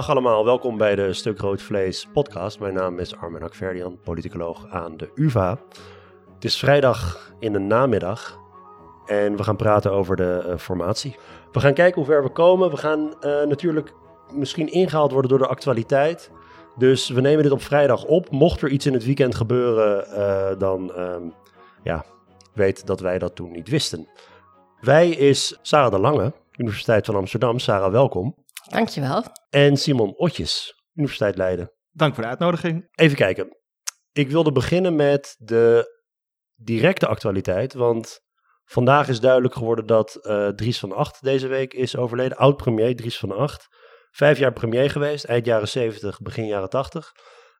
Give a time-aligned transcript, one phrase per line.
[0.00, 2.60] Dag allemaal, welkom bij de Stuk Rood Vlees podcast.
[2.60, 5.58] Mijn naam is Armen Akverdian, politicoloog aan de UvA.
[6.34, 8.38] Het is vrijdag in de namiddag
[9.06, 11.16] en we gaan praten over de uh, formatie.
[11.52, 12.70] We gaan kijken hoe ver we komen.
[12.70, 13.94] We gaan uh, natuurlijk
[14.32, 16.30] misschien ingehaald worden door de actualiteit.
[16.76, 18.30] Dus we nemen dit op vrijdag op.
[18.30, 21.34] Mocht er iets in het weekend gebeuren, uh, dan um,
[21.82, 22.04] ja,
[22.52, 24.08] weet dat wij dat toen niet wisten.
[24.80, 27.58] Wij is Sarah de Lange, Universiteit van Amsterdam.
[27.58, 28.34] Sarah, welkom.
[28.70, 29.24] Dankjewel.
[29.48, 31.72] En Simon Otjes, Universiteit Leiden.
[31.90, 32.88] Dank voor de uitnodiging.
[32.94, 33.56] Even kijken.
[34.12, 35.98] Ik wilde beginnen met de
[36.54, 38.20] directe actualiteit, want
[38.64, 42.36] vandaag is duidelijk geworden dat uh, Dries van Acht deze week is overleden.
[42.36, 43.66] Oud-premier Dries van Acht.
[44.10, 47.12] Vijf jaar premier geweest, eind jaren 70, begin jaren 80.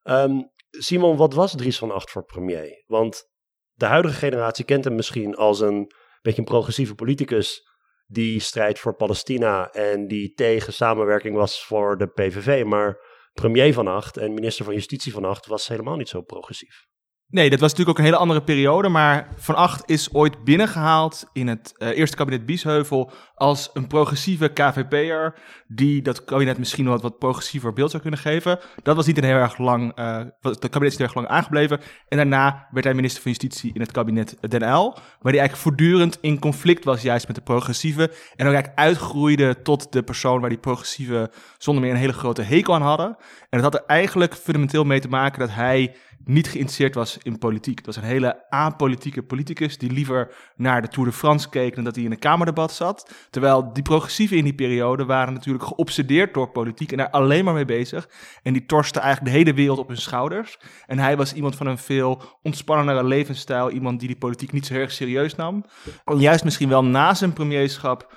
[0.03, 2.85] Um, Simon, wat was Dries van Acht voor premier?
[2.87, 3.25] Want
[3.73, 7.70] de huidige generatie kent hem misschien als een beetje een progressieve politicus
[8.11, 12.65] die strijdt voor Palestina en die tegen samenwerking was voor de PVV.
[12.65, 12.99] Maar
[13.33, 16.90] premier van Acht en minister van Justitie van Acht was helemaal niet zo progressief.
[17.31, 18.89] Nee, dat was natuurlijk ook een hele andere periode.
[18.89, 24.49] Maar Van Acht is ooit binnengehaald in het uh, eerste kabinet Biesheuvel als een progressieve
[24.49, 25.35] KVP'er
[25.67, 28.59] die dat kabinet misschien wat, wat progressiever beeld zou kunnen geven.
[28.83, 31.81] Dat was niet een heel erg lang, uh, het kabinet is niet erg lang aangebleven.
[32.09, 35.57] En daarna werd hij minister van Justitie in het kabinet Den L, waar hij eigenlijk
[35.57, 38.03] voortdurend in conflict was juist met de progressieve.
[38.37, 42.43] En ook eigenlijk uitgroeide tot de persoon waar die progressieve zonder meer een hele grote
[42.43, 43.17] hekel aan hadden.
[43.51, 47.39] En dat had er eigenlijk fundamenteel mee te maken dat hij niet geïnteresseerd was in
[47.39, 47.77] politiek.
[47.77, 51.85] Het was een hele apolitieke politicus die liever naar de Tour de France keek dan
[51.85, 53.15] dat hij in een kamerdebat zat.
[53.31, 57.55] Terwijl die progressieven in die periode waren natuurlijk geobsedeerd door politiek en daar alleen maar
[57.55, 58.09] mee bezig.
[58.43, 60.59] En die torsten eigenlijk de hele wereld op hun schouders.
[60.87, 64.75] En hij was iemand van een veel ontspannendere levensstijl, iemand die die politiek niet zo
[64.75, 65.65] erg serieus nam.
[66.05, 68.15] En juist misschien wel na zijn premierschap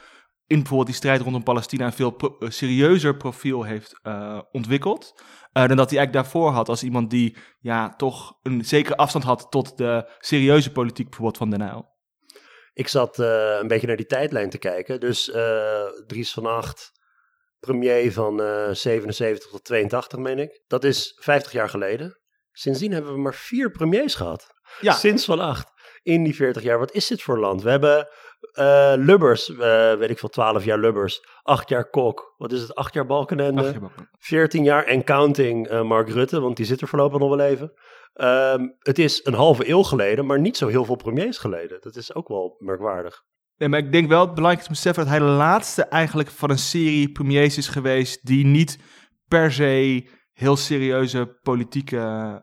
[0.54, 5.14] in bijvoorbeeld die strijd rondom Palestina een veel pro serieuzer profiel heeft uh, ontwikkeld.
[5.18, 9.24] Uh, dan dat hij eigenlijk daarvoor had als iemand die ja, toch een zekere afstand
[9.24, 11.92] had tot de serieuze politiek bijvoorbeeld van Den Uyl.
[12.74, 15.00] Ik zat uh, een beetje naar die tijdlijn te kijken.
[15.00, 15.24] Dus
[16.08, 16.92] Dries van Acht,
[17.60, 18.42] premier van
[18.76, 20.64] 77 tot 82 meen ik.
[20.68, 22.20] Dat is 50 jaar geleden.
[22.52, 24.54] Sindsdien hebben we maar vier premiers gehad.
[24.80, 24.94] Ja.
[24.94, 25.73] Sinds van Acht.
[26.04, 26.80] In die 40 jaar.
[26.80, 27.62] Wat is dit voor land?
[27.62, 28.08] We hebben
[28.60, 29.58] uh, Lubbers, uh,
[29.94, 31.26] weet ik veel, 12 jaar Lubbers.
[31.42, 32.34] 8 jaar Kok.
[32.38, 32.76] Wat is het?
[32.76, 33.62] 8 jaar Balkenende.
[33.62, 37.36] 8 jaar 14 jaar en counting uh, Mark Rutte, want die zit er voorlopig nog
[37.36, 37.74] wel even.
[38.16, 41.78] Um, het is een halve eeuw geleden, maar niet zo heel veel premiers geleden.
[41.82, 43.24] Dat is ook wel merkwaardig.
[43.58, 46.30] Nee, maar ik denk wel het belangrijk is te beseffen dat hij de laatste eigenlijk
[46.30, 48.80] van een serie premiers is geweest die niet
[49.28, 51.98] per se heel serieuze politieke,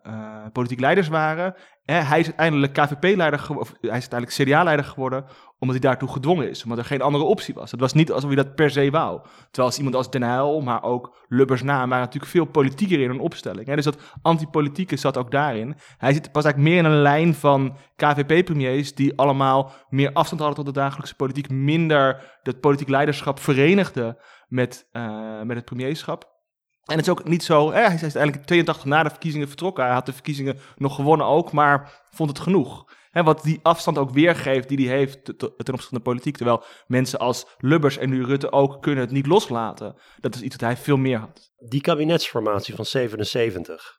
[0.06, 1.55] uh, politieke leiders waren.
[1.84, 5.25] hij is uiteindelijk KVP-leider geworden, hij is uiteindelijk CDA-leider geworden,
[5.59, 7.71] omdat hij daartoe gedwongen is, omdat er geen andere optie was.
[7.71, 9.21] Het was niet alsof hij dat per se wou.
[9.23, 13.11] Terwijl als iemand als Den Uyl, maar ook Lubbers na, waren natuurlijk veel politieker in
[13.11, 13.67] een opstelling.
[13.67, 13.75] Hè?
[13.75, 15.77] Dus dat antipolitieke zat ook daarin.
[15.99, 20.65] Hij zit pas eigenlijk meer in een lijn van KVP-premiers die allemaal meer afstand hadden
[20.65, 24.17] tot de dagelijkse politiek, minder het politiek leiderschap verenigden
[24.49, 26.40] met, uh, met het premierschap.
[26.85, 29.85] En het is ook niet zo, eh, hij is uiteindelijk 82 na de verkiezingen vertrokken.
[29.85, 32.85] Hij had de verkiezingen nog gewonnen ook, maar vond het genoeg.
[33.11, 36.37] He, wat die afstand ook weergeeft die hij heeft ten opzichte van de politiek.
[36.37, 40.01] Terwijl mensen als Lubbers en nu Rutte ook kunnen het niet loslaten.
[40.21, 41.51] Dat is iets dat hij veel meer had.
[41.57, 43.99] Die kabinetsformatie van 77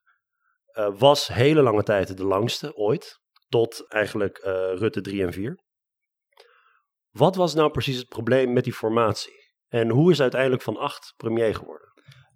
[0.73, 3.19] uh, was hele lange tijd de langste ooit.
[3.47, 5.59] Tot eigenlijk uh, Rutte 3 en 4.
[7.09, 9.53] Wat was nou precies het probleem met die formatie?
[9.67, 11.90] En hoe is uiteindelijk Van Acht premier geworden?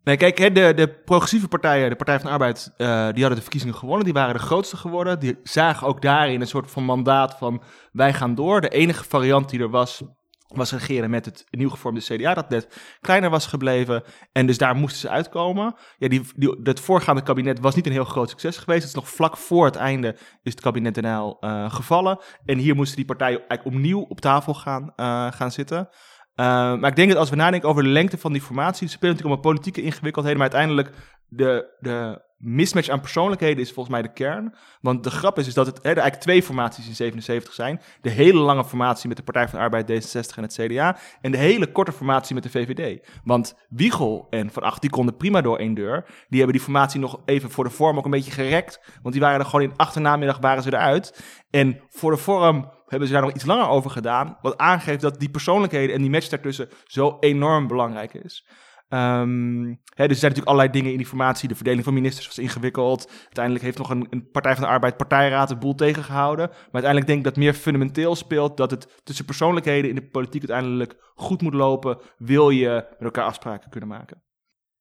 [0.06, 3.42] Nee, kijk, de, de progressieve partijen, de Partij van de Arbeid, uh, die hadden de
[3.42, 4.06] verkiezingen gewonnen.
[4.06, 5.20] Die waren de grootste geworden.
[5.20, 7.62] Die zagen ook daarin een soort van mandaat van
[7.92, 8.62] wij gaan door.
[8.62, 10.04] De enige variant die er was,
[10.48, 14.04] was regeren met het nieuw gevormde CDA, dat net kleiner was gebleven.
[14.32, 15.76] En dus daar moesten ze uitkomen.
[15.98, 16.22] Ja, die,
[16.64, 18.82] het voorgaande kabinet was niet een heel groot succes geweest.
[18.82, 22.20] Het is nog vlak voor het einde is het kabinet Uyl uh, gevallen.
[22.46, 25.90] En hier moesten die partijen eigenlijk opnieuw op tafel gaan, uh, gaan zitten.
[26.36, 29.16] Uh, maar ik denk dat als we nadenken over de lengte van die formatie, spelen
[29.16, 30.96] natuurlijk allemaal politieke ingewikkeldheden, maar uiteindelijk
[31.28, 34.56] de, de mismatch aan persoonlijkheden is volgens mij de kern.
[34.82, 37.82] Want de grap is, is dat het, er eigenlijk twee formaties in 77 zijn.
[38.02, 40.98] De hele lange formatie met de Partij van de Arbeid, D66 en het CDA.
[41.22, 43.08] En de hele korte formatie met de VVD.
[43.24, 46.06] Want Wiegel en Van Acht, die konden prima door één deur.
[46.06, 48.80] Die hebben die formatie nog even voor de vorm ook een beetje gerekt.
[49.02, 51.24] Want die waren er gewoon in achternamiddag waren ze eruit.
[51.50, 54.38] En voor de vorm hebben ze daar nog iets langer over gedaan.
[54.42, 58.48] Wat aangeeft dat die persoonlijkheden en die match daartussen zo enorm belangrijk is.
[58.90, 61.48] Um, hè, dus er zijn natuurlijk allerlei dingen in die formatie.
[61.48, 63.10] De verdeling van ministers was ingewikkeld.
[63.24, 66.48] Uiteindelijk heeft nog een, een, Partij van de Arbeid partijraad de boel tegengehouden.
[66.48, 70.50] Maar uiteindelijk denk ik dat meer fundamenteel speelt dat het tussen persoonlijkheden in de politiek
[70.50, 71.98] uiteindelijk goed moet lopen.
[72.18, 74.24] Wil je met elkaar afspraken kunnen maken.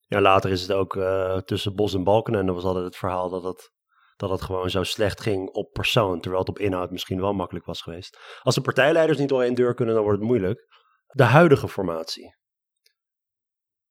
[0.06, 2.96] Ja, later is het ook uh, tussen Bos en Balken en er was altijd het
[2.96, 3.72] verhaal dat het,
[4.28, 7.66] dat het gewoon zo slecht ging op persoon, terwijl het op inhoud misschien wel makkelijk
[7.66, 8.38] was geweest.
[8.42, 10.66] Als de partijleiders niet door één deur kunnen, dan wordt het moeilijk.
[11.06, 12.36] De huidige formatie.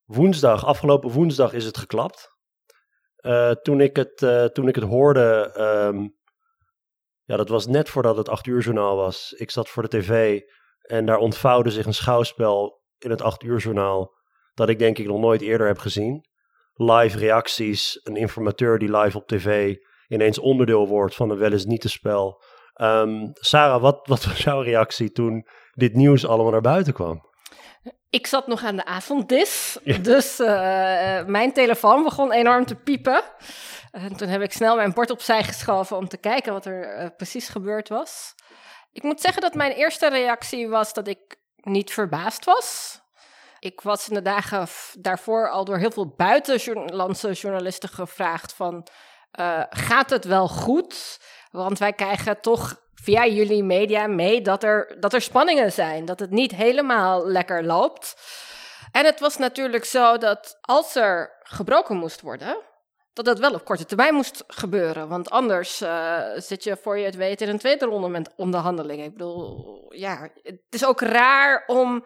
[0.04, 2.32] Woensdag, afgelopen woensdag is het geklapt.
[3.20, 6.16] Uh, toen, ik het, uh, toen ik het hoorde, um,
[7.24, 9.32] ja, dat was net voordat het 8 uur journaal was.
[9.32, 10.42] Ik zat voor de tv
[10.82, 14.16] en daar ontvouwde zich een schouwspel in het 8 uur journaal
[14.54, 16.26] dat ik denk ik nog nooit eerder heb gezien.
[16.74, 19.76] Live reacties, een informateur die live op tv
[20.08, 22.44] ineens onderdeel wordt van een wel eens niet te spel.
[22.82, 27.32] Um, Sarah, wat, wat was jouw reactie toen dit nieuws allemaal naar buiten kwam?
[28.10, 30.48] Ik zat nog aan de avonddis, dus uh,
[31.26, 33.24] mijn telefoon begon enorm te piepen.
[33.92, 37.08] En toen heb ik snel mijn bord opzij geschoven om te kijken wat er uh,
[37.18, 38.36] precies gebeurd was.
[38.92, 43.00] Ik moet zeggen dat mijn eerste reactie was dat ik niet verbaasd was.
[43.60, 44.68] Ik was in de dagen
[45.00, 48.88] daarvoor al door heel veel buitenlandse journalisten gevraagd van...
[49.40, 51.20] Uh, gaat het wel goed?
[51.52, 56.06] Want wij krijgen toch via jullie media mee dat er, dat er spanningen zijn.
[56.06, 58.16] Dat het niet helemaal lekker loopt.
[58.92, 62.58] En het was natuurlijk zo dat als er gebroken moest worden,
[63.14, 65.08] dat dat wel op korte termijn moest gebeuren.
[65.08, 69.06] Want anders uh, zit je voor je het weet in een tweede ronde met onderhandelingen.
[69.06, 72.06] Ik bedoel, ja, het is ook raar om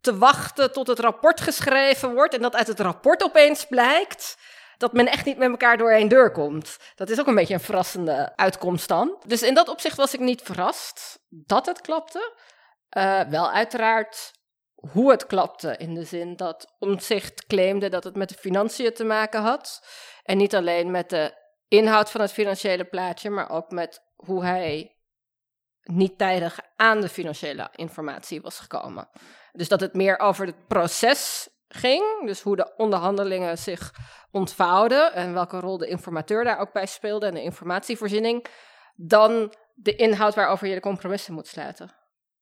[0.00, 4.36] te wachten tot het rapport geschreven wordt en dat uit het rapport opeens blijkt
[4.78, 6.76] dat men echt niet met elkaar door één deur komt.
[6.94, 9.22] Dat is ook een beetje een verrassende uitkomst dan.
[9.26, 12.32] Dus in dat opzicht was ik niet verrast dat het klapte.
[12.96, 14.32] Uh, wel uiteraard
[14.74, 19.04] hoe het klapte, in de zin dat Omtzigt claimde dat het met de financiën te
[19.04, 19.86] maken had.
[20.22, 21.34] En niet alleen met de
[21.68, 24.96] inhoud van het financiële plaatje, maar ook met hoe hij
[25.82, 29.08] niet tijdig aan de financiële informatie was gekomen.
[29.52, 33.94] Dus dat het meer over het proces ging, dus hoe de onderhandelingen zich
[34.30, 38.46] ontvouwden en welke rol de informateur daar ook bij speelde en de informatievoorziening,
[38.96, 41.97] dan de inhoud waarover je de compromissen moet sluiten.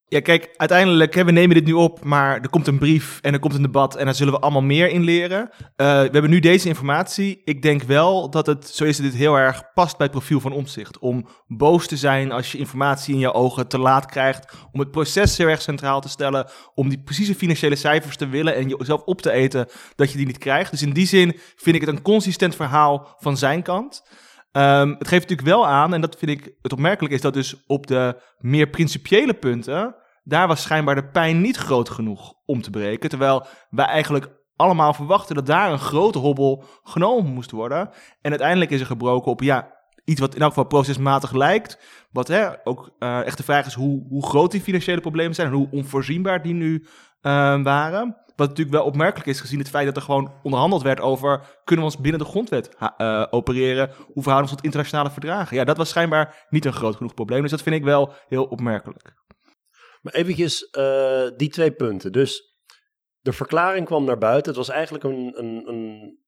[0.09, 3.39] Ja, kijk, uiteindelijk, we nemen dit nu op, maar er komt een brief en er
[3.39, 5.41] komt een debat en daar zullen we allemaal meer in leren.
[5.41, 7.41] Uh, we hebben nu deze informatie.
[7.43, 10.39] Ik denk wel dat het, zo is het, dit heel erg past bij het profiel
[10.39, 10.99] van omzicht.
[10.99, 14.53] Om boos te zijn als je informatie in je ogen te laat krijgt.
[14.71, 16.49] Om het proces heel erg centraal te stellen.
[16.75, 20.27] Om die precieze financiële cijfers te willen en jezelf op te eten dat je die
[20.27, 20.71] niet krijgt.
[20.71, 24.03] Dus in die zin vind ik het een consistent verhaal van zijn kant.
[24.57, 27.65] Um, het geeft natuurlijk wel aan, en dat vind ik het opmerkelijk, is dat dus
[27.67, 32.69] op de meer principiële punten, daar was schijnbaar de pijn niet groot genoeg om te
[32.69, 33.09] breken.
[33.09, 37.89] Terwijl wij eigenlijk allemaal verwachten dat daar een grote hobbel genomen moest worden.
[38.21, 39.75] En uiteindelijk is er gebroken op, ja,
[40.05, 41.79] iets wat in elk geval procesmatig lijkt.
[42.11, 45.47] Wat hè, ook uh, echt de vraag is hoe, hoe groot die financiële problemen zijn
[45.47, 46.85] en hoe onvoorzienbaar die nu
[47.21, 48.17] uh, waren.
[48.37, 51.59] Wat natuurlijk wel opmerkelijk is gezien het feit dat er gewoon onderhandeld werd over...
[51.63, 53.87] kunnen we ons binnen de grondwet uh, opereren?
[53.87, 55.57] Hoe verhouden we ons tot internationale verdragen?
[55.57, 57.41] Ja, dat was schijnbaar niet een groot genoeg probleem.
[57.41, 59.13] Dus dat vind ik wel heel opmerkelijk.
[60.01, 62.11] Maar eventjes uh, die twee punten.
[62.11, 62.57] Dus
[63.19, 64.47] de verklaring kwam naar buiten.
[64.47, 66.19] Het was eigenlijk een, een, een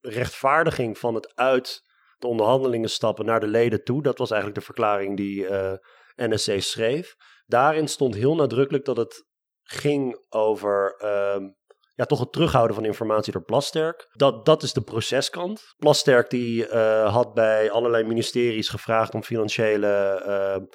[0.00, 1.82] rechtvaardiging van het uit
[2.18, 4.02] de onderhandelingen stappen naar de leden toe.
[4.02, 5.72] Dat was eigenlijk de verklaring die uh,
[6.16, 7.16] NSC schreef.
[7.46, 9.27] Daarin stond heel nadrukkelijk dat het
[9.70, 11.48] ging over uh,
[11.94, 14.08] ja, toch het terughouden van informatie door Plasterk.
[14.12, 15.74] Dat, dat is de proceskant.
[15.78, 20.66] Plasterk die uh, had bij allerlei ministeries gevraagd om financiële uh,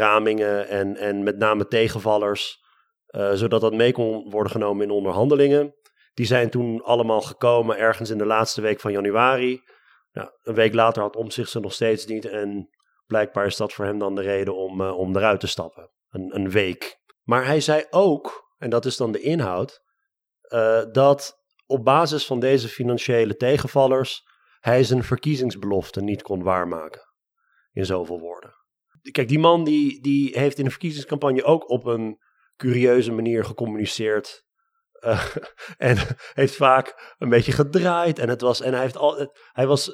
[0.00, 2.64] ramingen en, en met name tegenvallers,
[3.10, 5.74] uh, zodat dat mee kon worden genomen in onderhandelingen.
[6.14, 9.62] Die zijn toen allemaal gekomen ergens in de laatste week van januari.
[10.12, 12.68] Nou, een week later had Omtzigt ze nog steeds niet en
[13.06, 15.90] blijkbaar is dat voor hem dan de reden om, om eruit te stappen.
[16.10, 19.82] Een, een week maar hij zei ook, en dat is dan de inhoud,
[20.54, 24.22] uh, dat op basis van deze financiële tegenvallers
[24.60, 27.00] hij zijn verkiezingsbelofte niet kon waarmaken.
[27.72, 28.54] In zoveel woorden.
[29.10, 32.18] Kijk, die man die, die heeft in de verkiezingscampagne ook op een
[32.56, 34.44] curieuze manier gecommuniceerd.
[35.00, 35.36] Uh,
[35.76, 35.96] en
[36.32, 38.18] heeft vaak een beetje gedraaid.
[38.18, 39.90] En, het was, en hij, heeft al, hij was,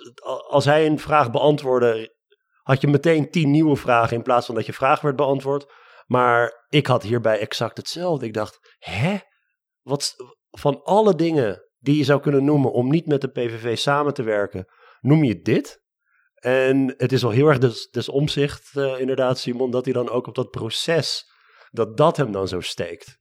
[0.48, 2.14] als hij een vraag beantwoordde,
[2.62, 5.72] had je meteen tien nieuwe vragen in plaats van dat je vraag werd beantwoord.
[6.06, 8.26] Maar ik had hierbij exact hetzelfde.
[8.26, 9.16] Ik dacht, hè?
[9.82, 10.14] Wat,
[10.50, 14.22] van alle dingen die je zou kunnen noemen om niet met de PVV samen te
[14.22, 14.66] werken,
[15.00, 15.82] noem je dit?
[16.34, 20.10] En het is wel heel erg des, des omzicht, uh, inderdaad, Simon, dat hij dan
[20.10, 21.30] ook op dat proces,
[21.70, 23.18] dat dat hem dan zo steekt.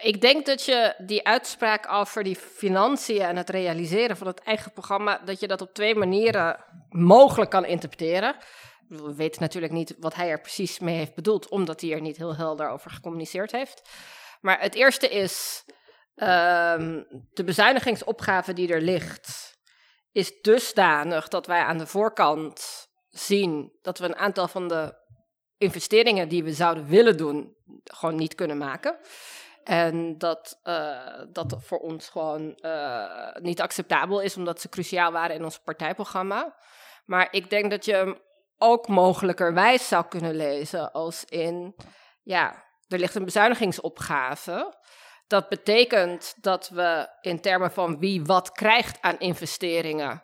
[0.00, 4.72] Ik denk dat je die uitspraak over die financiën en het realiseren van het eigen
[4.72, 8.36] programma, dat je dat op twee manieren mogelijk kan interpreteren
[8.88, 12.16] we weten natuurlijk niet wat hij er precies mee heeft bedoeld, omdat hij er niet
[12.16, 13.90] heel helder over gecommuniceerd heeft.
[14.40, 15.64] Maar het eerste is,
[16.18, 17.02] Ehm,
[17.32, 19.56] de bezuinigingsopgave die er ligt
[20.12, 24.94] is dusdanig dat wij aan de voorkant zien dat we een aantal van de
[25.56, 28.98] investeringen die we zouden willen doen, gewoon niet kunnen maken.
[29.64, 35.36] En dat uh, dat voor ons gewoon uh, niet acceptabel is, omdat ze cruciaal waren
[35.36, 36.56] in ons partijprogramma.
[37.04, 38.20] Maar ik denk dat je
[38.58, 41.74] ook mogelijkerwijs zou kunnen lezen als in,
[42.22, 44.76] ja, er ligt een bezuinigingsopgave.
[45.26, 50.22] Dat betekent dat we in termen van wie wat krijgt aan investeringen,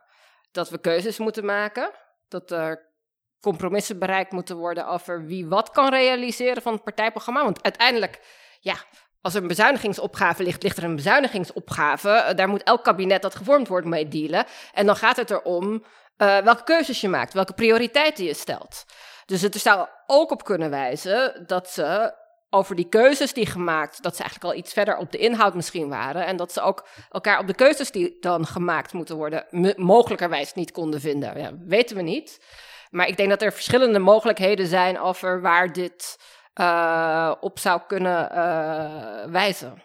[0.52, 1.90] dat we keuzes moeten maken.
[2.28, 2.92] Dat er
[3.40, 7.44] compromissen bereikt moeten worden over wie wat kan realiseren van het partijprogramma.
[7.44, 8.20] Want uiteindelijk,
[8.60, 8.74] ja,
[9.20, 12.10] als er een bezuinigingsopgave ligt, ligt er een bezuinigingsopgave.
[12.10, 14.46] Eh, daar moet elk kabinet dat gevormd wordt mee dealen.
[14.72, 15.84] En dan gaat het erom
[16.18, 18.84] uh, welke keuzes je maakt, welke prioriteiten je stelt.
[19.26, 22.14] Dus het zou ook op kunnen wijzen dat ze
[22.50, 25.88] over die keuzes die gemaakt, dat ze eigenlijk al iets verder op de inhoud misschien
[25.88, 26.26] waren.
[26.26, 30.72] En dat ze ook elkaar op de keuzes die dan gemaakt moeten worden, mogelijkerwijs niet
[30.72, 31.38] konden vinden.
[31.38, 32.44] Ja, weten we niet.
[32.90, 36.18] Maar ik denk dat er verschillende mogelijkheden zijn over waar dit
[36.60, 39.82] uh, op zou kunnen uh, wijzen.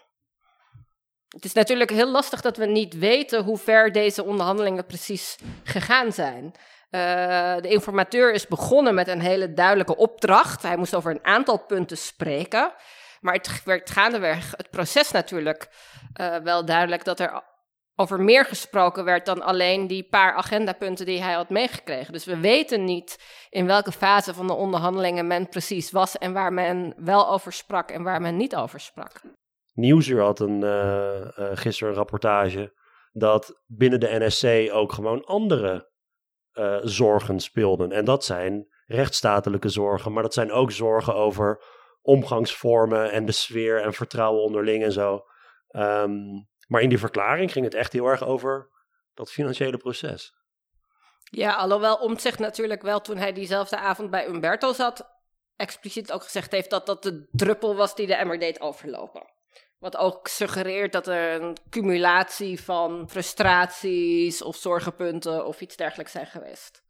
[1.34, 6.12] Het is natuurlijk heel lastig dat we niet weten hoe ver deze onderhandelingen precies gegaan
[6.12, 6.44] zijn.
[6.44, 10.62] Uh, de informateur is begonnen met een hele duidelijke opdracht.
[10.62, 12.72] Hij moest over een aantal punten spreken.
[13.20, 15.68] Maar het werd gaandeweg het proces natuurlijk
[16.20, 17.42] uh, wel duidelijk dat er
[17.94, 22.12] over meer gesproken werd dan alleen die paar agendapunten die hij had meegekregen.
[22.12, 23.18] Dus we weten niet
[23.50, 27.90] in welke fase van de onderhandelingen men precies was en waar men wel over sprak
[27.90, 29.20] en waar men niet over sprak.
[29.72, 32.78] Nieuwsuur had een, uh, uh, gisteren een rapportage
[33.12, 35.90] dat binnen de NSC ook gewoon andere
[36.52, 37.92] uh, zorgen speelden.
[37.92, 41.62] En dat zijn rechtsstatelijke zorgen, maar dat zijn ook zorgen over
[42.02, 45.24] omgangsvormen en de sfeer en vertrouwen onderling en zo.
[45.70, 48.70] Um, maar in die verklaring ging het echt heel erg over
[49.14, 50.34] dat financiële proces.
[51.30, 55.08] Ja, alhoewel Omtzigt natuurlijk wel toen hij diezelfde avond bij Umberto zat,
[55.56, 59.38] expliciet ook gezegd heeft dat dat de druppel was die de emmer deed overlopen.
[59.80, 66.26] Wat ook suggereert dat er een cumulatie van frustraties of zorgenpunten of iets dergelijks zijn
[66.26, 66.82] geweest.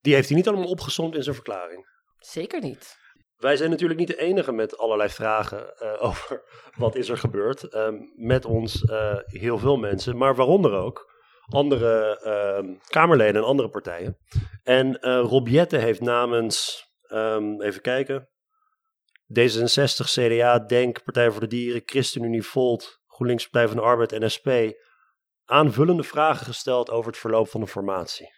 [0.00, 1.86] Die heeft hij niet allemaal opgezond in zijn verklaring.
[2.18, 2.96] Zeker niet.
[3.36, 6.42] Wij zijn natuurlijk niet de enige met allerlei vragen uh, over
[6.76, 7.74] wat is er gebeurd.
[7.74, 11.16] Uh, met ons uh, heel veel mensen, maar waaronder ook
[11.48, 14.18] andere ehm, Kamerleden en andere partijen.
[14.62, 18.28] En Rob Jette heeft namens, um, even kijken,
[19.28, 24.30] D66, CDA, DENK, Partij voor de Dieren, ChristenUnie, Volt, GroenLinks, Partij van de Arbeid en
[24.36, 24.48] SP
[25.44, 28.32] aanvullende vragen gesteld over het verloop van de formatie.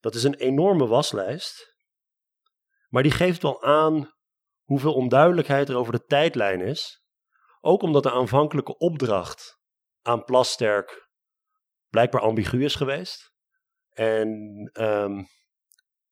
[0.00, 1.74] Dat is een enorme waslijst.
[2.88, 4.14] Maar die geeft wel aan
[4.62, 7.04] hoeveel onduidelijkheid er over de tijdlijn is.
[7.60, 9.58] Ook omdat de aanvankelijke opdracht
[10.02, 11.08] aan Plasterk
[11.88, 13.32] blijkbaar ambigu is geweest.
[13.90, 14.28] En
[14.72, 15.26] um,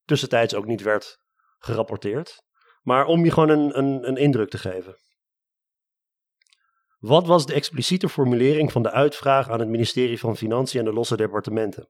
[0.04, 1.20] tussentijds ook niet werd
[1.58, 2.46] gerapporteerd.
[2.88, 4.96] Maar om je gewoon een, een, een indruk te geven.
[6.98, 10.92] Wat was de expliciete formulering van de uitvraag aan het ministerie van Financiën en de
[10.92, 11.88] losse departementen?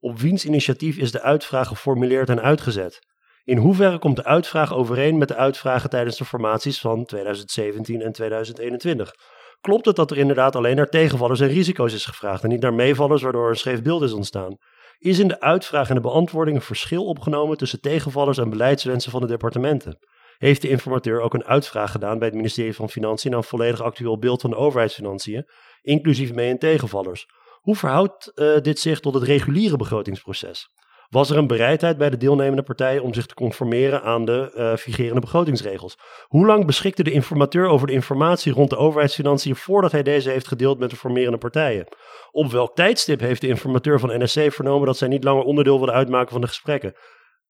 [0.00, 2.98] Op wiens initiatief is de uitvraag geformuleerd en uitgezet?
[3.44, 8.12] In hoeverre komt de uitvraag overeen met de uitvragen tijdens de formaties van 2017 en
[8.12, 9.12] 2021?
[9.60, 12.74] Klopt het dat er inderdaad alleen naar tegenvallers en risico's is gevraagd en niet naar
[12.74, 14.56] meevallers, waardoor een scheef beeld is ontstaan?
[14.98, 19.20] Is in de uitvraag en de beantwoording een verschil opgenomen tussen tegenvallers en beleidswensen van
[19.20, 19.98] de departementen?
[20.38, 23.82] Heeft de informateur ook een uitvraag gedaan bij het ministerie van Financiën naar een volledig
[23.82, 25.48] actueel beeld van de overheidsfinanciën,
[25.82, 27.26] inclusief mee- en tegenvallers?
[27.60, 30.68] Hoe verhoudt uh, dit zich tot het reguliere begrotingsproces?
[31.08, 34.76] was er een bereidheid bij de deelnemende partijen om zich te conformeren aan de uh,
[34.76, 35.98] vigerende begrotingsregels.
[36.26, 40.48] Hoe lang beschikte de informateur over de informatie rond de overheidsfinanciën voordat hij deze heeft
[40.48, 41.86] gedeeld met de formerende partijen?
[42.30, 45.94] Op welk tijdstip heeft de informateur van NSC vernomen dat zij niet langer onderdeel wilden
[45.94, 46.94] uitmaken van de gesprekken?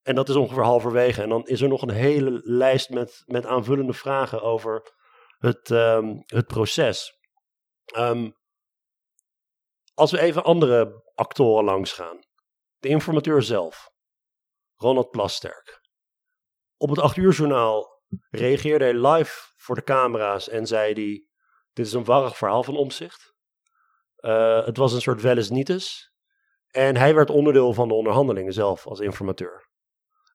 [0.09, 1.23] En dat is ongeveer halverwege.
[1.23, 4.93] En dan is er nog een hele lijst met, met aanvullende vragen over
[5.39, 7.19] het, um, het proces.
[7.97, 8.37] Um,
[9.95, 12.19] als we even andere actoren langs gaan.
[12.79, 13.91] De informateur zelf,
[14.77, 15.81] Ronald Plasterk.
[16.77, 21.27] Op het 8 uur journaal reageerde hij live voor de camera's en zei hij:
[21.73, 23.35] Dit is een warrig verhaal van omzicht.
[24.21, 26.13] Uh, het was een soort welles nietes.
[26.69, 29.68] En hij werd onderdeel van de onderhandelingen zelf als informateur.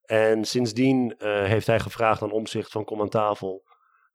[0.06, 3.64] En sindsdien uh, heeft hij gevraagd aan Omzicht van Kom aan tafel.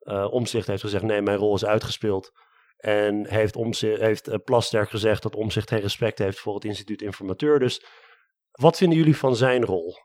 [0.00, 2.32] Uh, Omzicht heeft gezegd: nee, mijn rol is uitgespeeld.
[2.76, 7.58] En heeft, omzicht, heeft Plasterk gezegd dat Omzicht geen respect heeft voor het instituut informateur.
[7.58, 7.84] Dus
[8.50, 9.96] wat vinden jullie van zijn rol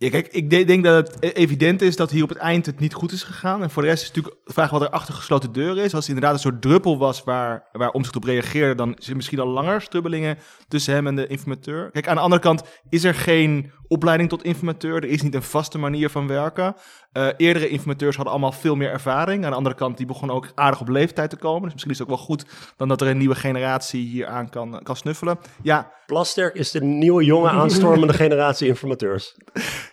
[0.00, 2.66] Ja, kijk, ik de- denk dat het e- evident is dat hier op het eind
[2.66, 3.62] het niet goed is gegaan.
[3.62, 5.94] En voor de rest is natuurlijk de vraag wat er achter gesloten deuren is.
[5.94, 9.16] Als het inderdaad een soort druppel was waar, waar Omtzigt op reageerde, dan is er
[9.16, 10.38] misschien al langer strubbelingen
[10.68, 11.90] tussen hem en de informateur.
[11.90, 14.94] Kijk, aan de andere kant is er geen opleiding tot informateur.
[14.96, 16.74] Er is niet een vaste manier van werken.
[17.12, 19.44] Eh, eerdere informateurs hadden allemaal veel meer ervaring.
[19.44, 21.62] Aan de andere kant, die begonnen ook aardig op leeftijd te komen.
[21.62, 22.44] Dus misschien is het ook wel goed
[22.76, 25.38] dan dat er een nieuwe generatie hier aan kan, kan snuffelen.
[25.62, 29.36] Ja, Plasterk is de nieuwe jonge aanstormende generatie informateurs.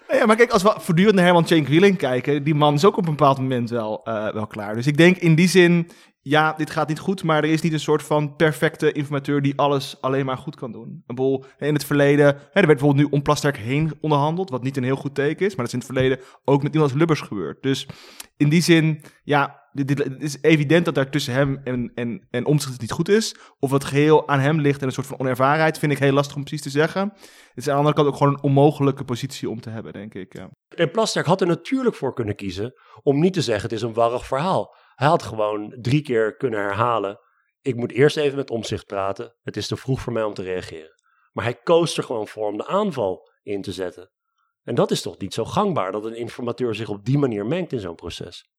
[0.08, 2.98] Ja, maar kijk, als we voortdurend naar Herman Cenk Wieling kijken, die man is ook
[2.98, 4.76] op een bepaald moment wel, eh, wel klaar.
[4.76, 5.90] Dus ik denk in die zin,
[6.22, 9.58] ja, dit gaat niet goed, maar er is niet een soort van perfecte informateur die
[9.58, 11.04] alles alleen maar goed kan doen.
[11.08, 14.64] Een boel, in het verleden, hè, er werd bijvoorbeeld nu om Plasterk heen onderhandeld, wat
[14.64, 16.92] niet een heel goed teken is, maar dat is in het verleden ook met iemand
[16.92, 17.64] als Lubbers gebeurd.
[17.64, 17.88] Dus
[18.38, 22.46] in die zin, ja, dit, het is evident dat daar tussen hem en, en, en
[22.46, 23.36] Omtzigt het niet goed is.
[23.60, 26.36] Of het geheel aan hem ligt en een soort van onervarenheid, vind ik heel lastig
[26.36, 27.10] om precies te zeggen.
[27.10, 30.14] Het is aan de andere kant ook gewoon een onmogelijke positie om te hebben, denk
[30.14, 30.38] ik.
[30.38, 30.50] Ja.
[30.76, 33.94] En Plasterk had er natuurlijk voor kunnen kiezen om niet te zeggen het is een
[33.94, 34.76] warrig verhaal.
[34.96, 37.20] Hij had gewoon drie keer kunnen herhalen.
[37.62, 39.36] Ik moet eerst even met omzicht praten.
[39.42, 40.96] Het is te vroeg voor mij om te reageren.
[41.32, 44.12] Maar hij koos er gewoon voor om de aanval in te zetten.
[44.64, 47.72] En dat is toch niet zo gangbaar dat een informateur zich op die manier mengt
[47.74, 48.50] in zo'n proces.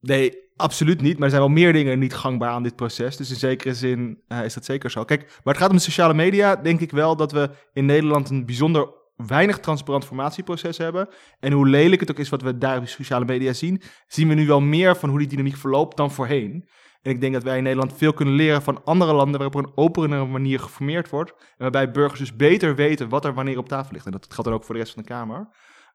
[0.00, 1.14] Nee, absoluut niet.
[1.14, 3.16] Maar er zijn wel meer dingen niet gangbaar aan dit proces.
[3.16, 5.04] Dus in zekere zin eh, is dat zeker zo.
[5.04, 6.56] Kijk, maar het gaat om sociale media.
[6.56, 11.08] Denk ik wel dat we in Nederland een bijzonder weinig transparant formatieproces hebben.
[11.40, 14.34] En hoe lelijk het ook is wat we daar op sociale media zien, zien we
[14.34, 16.68] nu wel meer van hoe die dynamiek verloopt dan voorheen.
[17.02, 19.64] En ik denk dat wij in Nederland veel kunnen leren van andere landen waarop op
[19.64, 21.30] een openere manier geformeerd wordt.
[21.30, 24.06] En waarbij burgers dus beter weten wat er wanneer op tafel ligt.
[24.06, 25.48] En dat geldt dan ook voor de rest van de Kamer.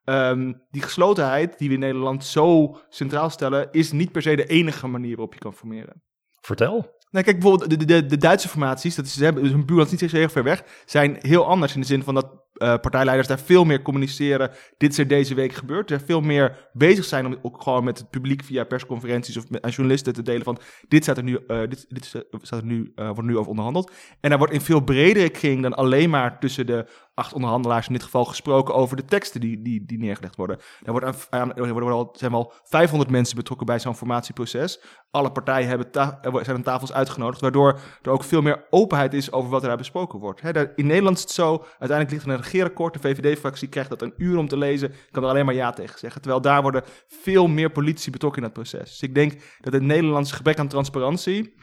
[0.04, 4.46] Ehm, die geslotenheid die we in Nederland zo centraal stellen, is niet per se de
[4.46, 6.02] enige manier waarop je kan formeren.
[6.40, 6.92] Vertel.
[7.10, 9.92] Nou, kijk, bijvoorbeeld de, de, de Duitse formaties, dat is, ze hebben, dus hun buurland
[9.92, 12.74] is niet zo heel ver weg, zijn heel anders in de zin van dat eh,
[12.80, 14.50] partijleiders daar veel meer communiceren.
[14.76, 15.90] Dit is er deze week gebeurd.
[15.90, 19.62] Er veel meer bezig zijn om ook gewoon met het publiek via persconferenties of met,
[19.62, 22.04] aan journalisten te delen van dit staat er nu, eh, dit, dit
[22.42, 23.90] staat er nu, eh, wordt nu over onderhandeld.
[24.20, 27.92] En daar wordt in veel bredere kring dan alleen maar tussen de acht onderhandelaars in
[27.92, 30.58] dit geval gesproken over de teksten die, die, die neergelegd worden.
[30.82, 34.80] Daar wordt aan, er worden al, zijn wel 500 mensen betrokken bij zo'n formatieproces.
[35.10, 39.32] Alle partijen hebben er zijn aan tafels uitgenodigd, waardoor er ook veel meer openheid is
[39.32, 40.42] over wat er daar besproken wordt.
[40.76, 44.14] In Nederland is het zo, uiteindelijk ligt er een regeerakkoord, de VVD-fractie krijgt dat een
[44.16, 46.20] uur om te lezen, kan er alleen maar ja tegen zeggen.
[46.20, 48.90] Terwijl daar worden veel meer politici betrokken in dat proces.
[48.90, 51.54] Dus ik denk dat het Nederlandse gebrek aan transparantie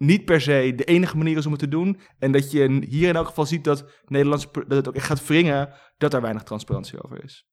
[0.00, 2.00] niet per se de enige manier is om het te doen.
[2.18, 5.26] En dat je hier in elk geval ziet dat, Nederlands, dat het ook echt gaat
[5.26, 7.44] wringen dat er weinig transparantie over is.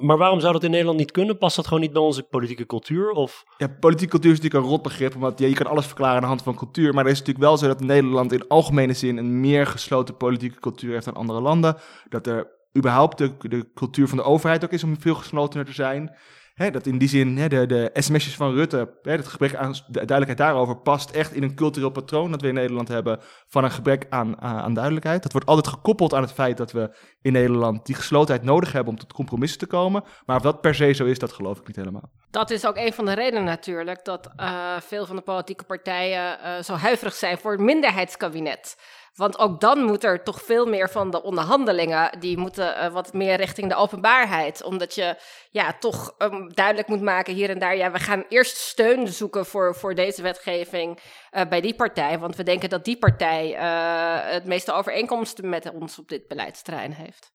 [0.00, 1.38] Maar waarom zou dat in Nederland niet kunnen?
[1.38, 3.10] Past dat gewoon niet bij onze politieke cultuur?
[3.10, 6.14] Of Ja, politieke cultuur is natuurlijk een rot begrip, omdat ja, je kan alles verklaren
[6.14, 6.94] aan de hand van cultuur.
[6.94, 10.60] Maar er is natuurlijk wel zo dat Nederland in algemene zin een meer gesloten politieke
[10.60, 11.76] cultuur heeft dan andere landen.
[12.08, 15.72] Dat er überhaupt de, de cultuur van de overheid ook is om veel geslotener te
[15.72, 16.16] zijn.
[16.56, 19.72] Hè, dat in die zin hè, de, de sms'jes van Rutte, hè, het gebrek aan
[19.72, 23.64] de duidelijkheid daarover, past echt in een cultureel patroon dat we in Nederland hebben van
[23.64, 25.22] een gebrek aan, aan, aan duidelijkheid.
[25.22, 28.92] Dat wordt altijd gekoppeld aan het feit dat we in Nederland die geslotenheid nodig hebben
[28.92, 30.04] om tot compromissen te komen.
[30.26, 32.10] Maar of dat per se zo is, dat geloof ik niet helemaal.
[32.30, 36.40] Dat is ook een van de redenen natuurlijk dat eh, veel van de politieke partijen
[36.40, 38.76] eh, zo huiverig zijn voor het minderheidskabinet.
[39.16, 43.12] Want ook dan moet er toch veel meer van de onderhandelingen, die moeten eh, wat
[43.12, 44.62] meer richting de openbaarheid.
[44.62, 45.16] Omdat je
[45.50, 49.46] ja, toch ehm, duidelijk moet maken hier en daar, ja, we gaan eerst steun zoeken
[49.46, 51.00] voor, voor deze wetgeving
[51.30, 52.18] eh, bij die partij.
[52.18, 56.92] Want we denken dat die partij eh, het meeste overeenkomsten met ons op dit beleidsterrein
[56.92, 57.32] heeft.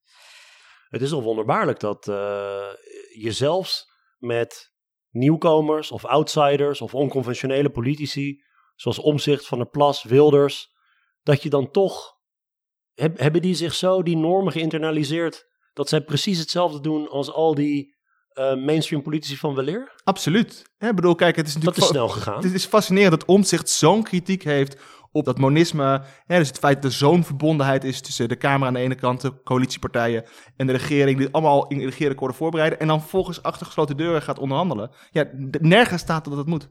[0.88, 2.04] Het is al wonderbaarlijk dat
[3.14, 4.72] je zelfs met
[5.10, 10.72] nieuwkomers of outsiders of onconventionele politici, zoals Omzicht van der Plas, Wilders,
[11.22, 12.12] dat je dan toch,
[12.94, 17.54] heb, hebben die zich zo die normen geïnternaliseerd, dat zij precies hetzelfde doen als al
[17.54, 17.96] die
[18.28, 20.00] eh, mainstream politici van weleer?
[20.04, 20.62] Absoluut.
[20.78, 22.42] Ik bedoel, kijk, het is Dat natuurlijk is fa- snel gegaan.
[22.42, 24.76] Het is fascinerend dat Omtzigt zo'n kritiek heeft
[25.10, 26.02] op dat monisme.
[26.24, 28.94] Hè, dus het feit dat er zo'n verbondenheid is tussen de Kamer aan de ene
[28.94, 30.24] kant, de coalitiepartijen
[30.56, 32.80] en de regering, die allemaal in regeerakkoorden voorbereiden.
[32.80, 34.90] En dan volgens achter gesloten deuren gaat onderhandelen.
[35.10, 35.28] Ja,
[35.60, 36.68] nergens staat dat dat moet.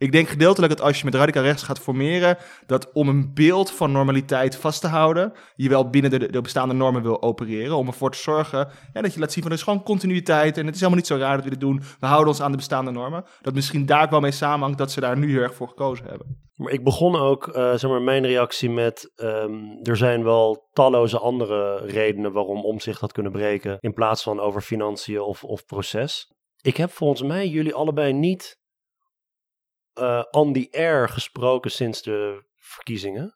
[0.00, 2.36] Ik denk gedeeltelijk dat als je met radicaal rechts gaat formeren,
[2.66, 6.74] dat om een beeld van normaliteit vast te houden, je wel binnen de, de bestaande
[6.74, 7.76] normen wil opereren.
[7.76, 10.64] Om ervoor te zorgen ja, dat je laat zien van er is gewoon continuïteit en
[10.64, 11.82] het is helemaal niet zo raar dat we dit doen.
[12.00, 13.24] We houden ons aan de bestaande normen.
[13.40, 16.06] Dat misschien daar ook wel mee samenhangt dat ze daar nu heel erg voor gekozen
[16.06, 16.48] hebben.
[16.54, 21.18] Maar ik begon ook, eh, zeg maar, mijn reactie met, ehm, er zijn wel talloze
[21.18, 26.32] andere redenen waarom omzicht had kunnen breken, in plaats van over financiën of, of proces.
[26.62, 28.58] Ik heb volgens mij jullie allebei niet
[29.92, 33.34] eh, on the air gesproken sinds de verkiezingen.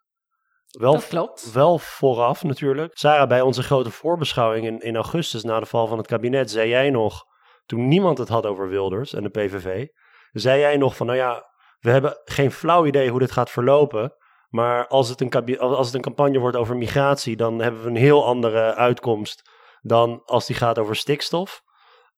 [0.79, 1.53] Wel, Dat klopt.
[1.53, 2.99] wel vooraf natuurlijk.
[2.99, 6.69] Sarah, bij onze grote voorbeschouwing in, in augustus na de val van het kabinet, zei
[6.69, 7.25] jij nog,
[7.67, 9.87] toen niemand het had over Wilders en de PVV,
[10.33, 14.17] zei jij nog van, nou ja, we hebben geen flauw idee hoe dit gaat verlopen.
[14.49, 17.97] Maar als het, een als het een campagne wordt over migratie, dan hebben we een
[17.97, 21.63] heel andere uitkomst dan als die gaat over stikstof.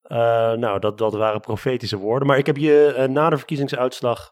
[0.07, 2.27] Eh, nou, dat, dat waren profetische woorden.
[2.27, 4.31] Maar ik heb je eh, na de verkiezingsuitslag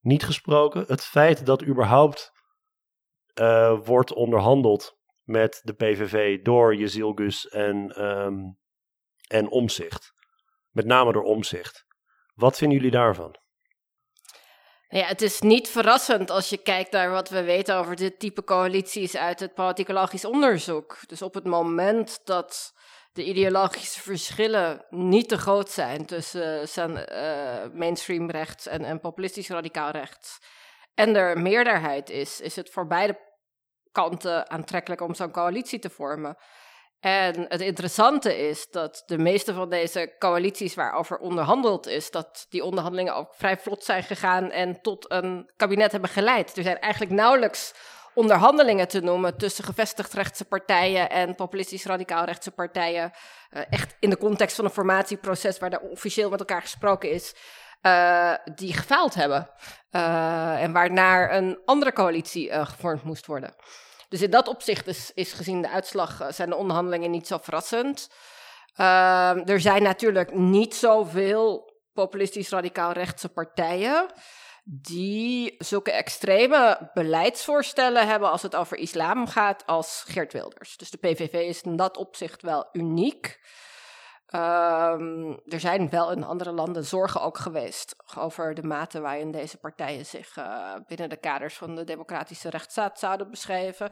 [0.00, 0.84] niet gesproken.
[0.86, 2.32] Het feit dat überhaupt
[3.34, 8.36] eh, wordt onderhandeld met de PVV door Jeziel Gus en, ehm
[9.28, 10.12] en Omzicht.
[10.70, 11.86] Met name door Omzicht.
[12.34, 13.36] Wat vinden jullie daarvan?
[14.88, 18.44] Ja, het is niet verrassend als je kijkt naar wat we weten over dit type
[18.44, 20.98] coalities uit het politicologisch onderzoek.
[21.06, 22.72] Dus op het moment dat
[23.18, 29.48] de ideologische verschillen niet te groot zijn tussen zijn, eh, mainstream rechts en, en populistisch
[29.48, 30.38] radicaal rechts,
[30.94, 33.18] en er meerderheid is, is het voor beide
[33.92, 36.36] kanten aantrekkelijk om zo'n coalitie te vormen.
[37.00, 42.64] En het interessante is dat de meeste van deze coalities waarover onderhandeld is, dat die
[42.64, 46.56] onderhandelingen ook vrij vlot zijn gegaan en tot een kabinet hebben geleid.
[46.56, 47.74] Er zijn eigenlijk nauwelijks
[48.18, 53.12] onderhandelingen te noemen tussen gevestigd rechtse partijen en populistisch radicaal rechtse partijen.
[53.50, 57.34] eh, echt in de context van een formatieproces waar er officieel met elkaar gesproken is,
[57.80, 59.50] eh, die gefaald hebben.
[59.90, 63.54] Eh, en waarnaar een andere coalitie gevormd moest worden.
[64.08, 68.10] Dus in dat opzicht is, is gezien de uitslag zijn de onderhandelingen niet zo verrassend.
[68.74, 74.06] Ehm, er zijn natuurlijk niet zoveel populistisch radicaal rechtse partijen
[74.70, 80.76] die zulke extreme beleidsvoorstellen hebben als het over islam gaat als Geert Wilders.
[80.76, 83.40] Dus de PVV is in dat opzicht wel uniek.
[84.26, 89.56] Ehm, er zijn wel in andere landen zorgen ook geweest over de mate waarin deze
[89.56, 93.90] partijen zich eh, binnen de kaders van de democratische rechtsstaat zouden beschrijven,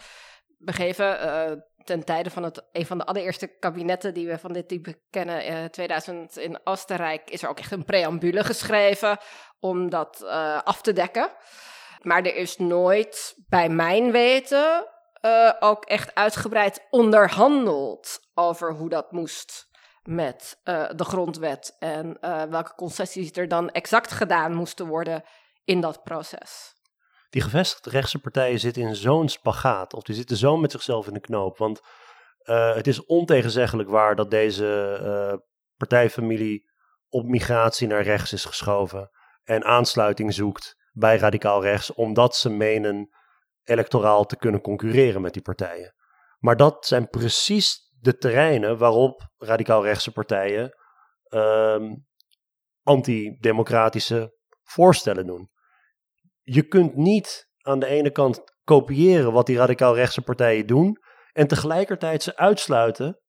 [0.59, 1.21] begeven.
[1.21, 1.53] Eh,
[1.85, 5.45] ten tijde van het, een van de allereerste kabinetten die we van dit type kennen,
[5.45, 9.19] eh 2000 in Oostenrijk, is er ook echt een preambule geschreven
[9.61, 11.31] om dat eh, af te dekken.
[12.03, 14.87] Maar er is nooit, bij mijn weten,
[15.61, 19.69] ook echt uitgebreid onderhandeld over hoe dat moest
[20.03, 22.19] met de grondwet en
[22.51, 25.25] welke concessies er dan exact gedaan moesten worden
[25.65, 26.76] in dat proces.
[27.31, 31.15] Die gevestigde rechtse partijen zitten in zo'n spagaat, of die zitten zo met zichzelf in
[31.15, 31.59] de knoop.
[31.59, 31.81] Want
[32.39, 35.39] eh, het is ontegenzeggelijk waar dat deze eh,
[35.77, 36.71] partijfamilie
[37.09, 39.11] op migratie naar rechts is geschoven
[39.45, 43.09] en aansluiting zoekt bij radicaal rechts, omdat ze menen
[43.65, 45.95] electoraal te kunnen concurreren met die partijen.
[46.39, 50.77] Maar dat zijn precies de terreinen waarop radicaal rechtse partijen
[51.29, 51.95] ehm,
[52.83, 55.51] antidemocratische voorstellen doen.
[56.49, 60.97] Je kunt niet aan de ene kant kopiëren wat die radicaal rechtse partijen doen
[61.33, 63.21] en tegelijkertijd ze uitsluiten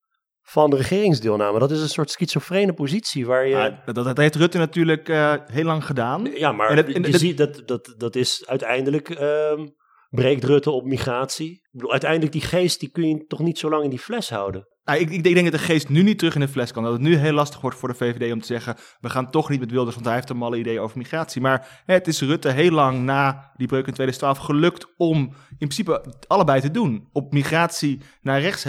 [0.42, 1.60] van de regeringsdeelname.
[1.60, 3.78] Dat is een soort schizofrene positie waar je...
[3.86, 6.26] Dat, dat heeft Rutte natuurlijk eh, heel lang gedaan.
[6.26, 9.68] Ja, maar En het- en je het- ziet dat, dat dat is uiteindelijk ehm,
[10.10, 11.52] breekt Rutte op migratie.
[11.52, 14.30] Ik bedoel, uiteindelijk die geest die kun je toch niet zo lang in die fles
[14.30, 14.68] houden.
[14.84, 16.84] Nou, ik, ik denk dat de geest nu niet terug in de fles kan.
[16.84, 18.76] Dat het nu heel lastig wordt voor de VVD om te zeggen...
[19.00, 21.42] we gaan toch niet met Wilders, want hij heeft een malle idee over migratie.
[21.42, 25.18] Maar hè, het is Rutte heel lang na die breuk in 2012 gelukt om
[25.50, 27.10] in principe allebei te doen.
[27.12, 28.64] Op migratie naar rechts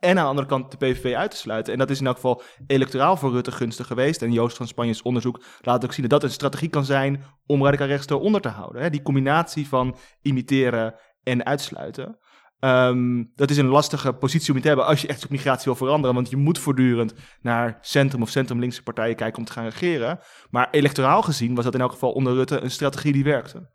[0.00, 1.72] en aan de andere kant de PVV uit te sluiten.
[1.72, 4.22] En dat is in elk geval electoraal voor Rutte gunstig geweest.
[4.22, 7.24] En Joost van Spanjes onderzoek laat ook zien dat dat een strategie kan zijn...
[7.46, 8.82] om radicaal rechts eronder te houden.
[8.82, 8.90] Hè.
[8.90, 12.18] Die combinatie van imiteren en uitsluiten...
[12.58, 15.74] Ehm, dat is een lastige positie om te hebben als je echt op migratie wil
[15.74, 16.14] veranderen.
[16.14, 20.18] Want je moet voortdurend naar centrum of centrum-linkse partijen kijken om te gaan regeren.
[20.50, 23.70] Maar electoraal gezien was dat in elk geval onder Rutte een strategie die werkte.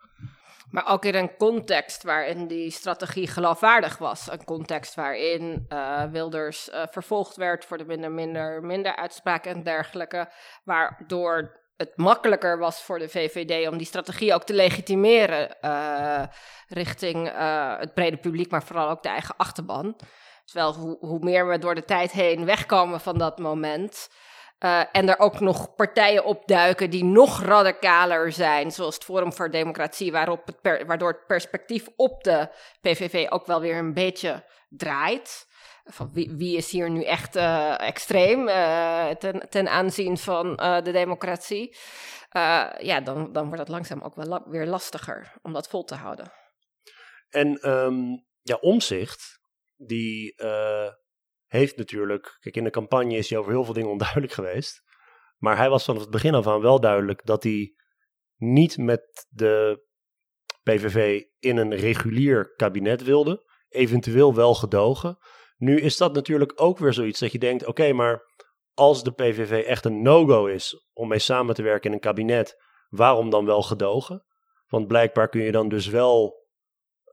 [0.71, 4.31] Maar ook in een context waarin die strategie geloofwaardig was.
[4.31, 9.63] Een context waarin eh, Wilders eh, vervolgd werd voor de minder, minder, minder uitspraken en
[9.63, 10.29] dergelijke.
[10.63, 16.23] Waardoor het makkelijker was voor de VVD om die strategie ook te legitimeren eh,
[16.67, 17.31] richting
[17.79, 19.95] het brede publiek, maar vooral ook de eigen achterban.
[20.45, 24.09] Terwijl hoe, hoe meer we door de tijd heen wegkomen van dat moment,
[24.61, 29.51] eh, en er ook nog partijen opduiken die nog radicaler zijn, zoals het Forum voor
[29.51, 32.49] Democratie, waarop het waardoor het perspectief op de
[32.81, 35.47] PVV ook wel weer een beetje draait.
[35.85, 39.09] Van wie, is hier nu echt eh, extreem eh,
[39.49, 41.75] ten, aanzien van de democratie?
[42.79, 46.31] Ja, dan, dan wordt het langzaam ook wel weer lastiger om dat vol te houden.
[47.29, 47.99] En ehm,
[48.41, 49.39] ja, Omzicht,
[49.75, 50.35] die
[51.51, 52.37] heeft natuurlijk...
[52.39, 54.83] Kijk, in de campagne is hij over heel veel dingen onduidelijk geweest.
[55.37, 57.75] Maar hij was vanaf het begin af aan wel duidelijk dat hij
[58.37, 59.83] niet met de
[60.63, 65.17] PVV in een regulier kabinet wilde, eventueel wel gedogen.
[65.57, 68.23] Nu is dat natuurlijk ook weer zoiets dat je denkt: oké, maar
[68.73, 72.63] als de PVV echt een no-go is om mee samen te werken in een kabinet,
[72.89, 74.25] waarom dan wel gedogen?
[74.67, 76.39] Want blijkbaar kun je dan dus wel.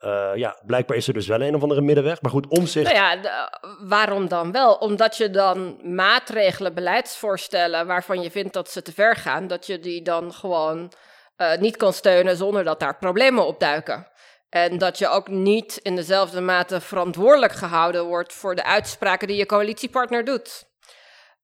[0.00, 2.22] Uh, ja, blijkbaar is er dus wel een of andere middenweg.
[2.22, 2.92] Maar goed, omzicht.
[2.92, 4.74] Nou ja, waarom dan wel?
[4.74, 9.78] Omdat je dan maatregelen, beleidsvoorstellen waarvan je vindt dat ze te ver gaan, dat je
[9.78, 10.92] die dan gewoon
[11.37, 14.06] uh, niet kan steunen zonder dat daar problemen opduiken.
[14.48, 19.37] En dat je ook niet in dezelfde mate verantwoordelijk gehouden wordt voor de uitspraken die
[19.37, 20.64] je coalitiepartner doet.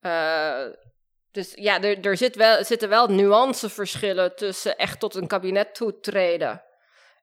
[0.00, 0.52] Uh,
[1.30, 6.62] dus ja, er, er zit wel, zitten wel nuanceverschillen tussen echt tot een kabinet toetreden.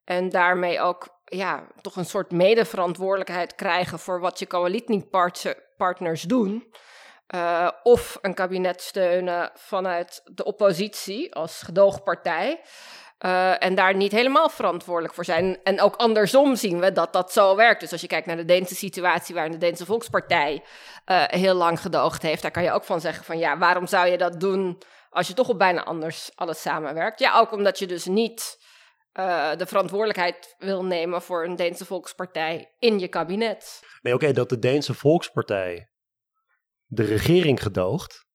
[0.03, 6.73] En daarmee ook ja, toch een soort medeverantwoordelijkheid krijgen voor wat je coalitiepartners doen.
[7.35, 12.61] Uh, of een kabinet steunen vanuit de oppositie als gedoogpartij.
[13.25, 15.59] Uh, en daar niet helemaal verantwoordelijk voor zijn.
[15.63, 17.79] En ook andersom zien we dat dat zo werkt.
[17.79, 20.63] Dus als je kijkt naar de Deense situatie, waarin de Deense Volkspartij
[21.05, 24.07] uh, heel lang gedoogd heeft, daar kan je ook van zeggen: van ja, waarom zou
[24.07, 27.19] je dat doen als je toch op bijna anders alles samenwerkt?
[27.19, 28.57] Ja, ook omdat je dus niet
[29.19, 33.80] uh, de verantwoordelijkheid wil nemen voor een Deense Volkspartij in je kabinet.
[34.02, 35.89] Nee, oké, dat de Deense Volkspartij
[36.86, 38.26] de regering gedoogt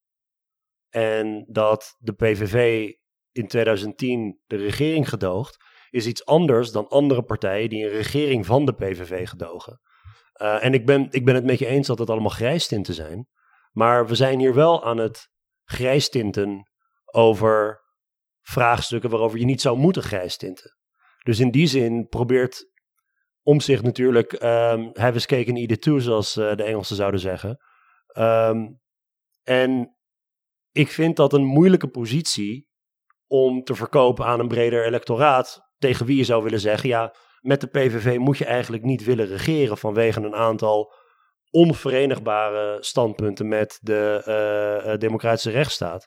[0.89, 2.91] en dat de PVV
[3.33, 8.65] in 2010 de regering gedoogt, is iets anders dan andere partijen die een regering van
[8.65, 9.81] de PVV gedogen.
[10.43, 13.29] Uh, en ik ben, ik ben het met je eens dat het allemaal grijstinten zijn.
[13.73, 15.29] Maar we zijn hier wel aan het
[15.65, 16.71] grijstinten
[17.05, 17.85] over
[18.49, 20.77] vraagstukken waarover je niet zou moeten grijstinten.
[21.23, 22.71] Dus in die zin probeert
[23.43, 27.59] om zich natuurlijk um, have his cake and eat zoals uh, de Engelsen zouden zeggen.
[28.19, 28.81] Um,
[29.43, 29.97] en
[30.73, 32.69] ik vind dat een moeilijke positie
[33.27, 35.61] om te verkopen aan een breder electoraat.
[35.79, 39.27] Tegen wie je zou willen zeggen, ja, met de PVV moet je eigenlijk niet willen
[39.27, 40.93] regeren vanwege een aantal
[41.51, 44.23] onverenigbare standpunten met de
[44.87, 46.07] uh, democratische rechtsstaat.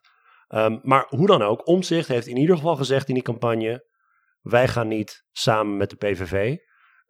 [0.50, 3.88] Um, maar hoe dan ook, Omzicht heeft in ieder geval gezegd in die campagne:
[4.42, 6.58] wij gaan niet samen met de PVV.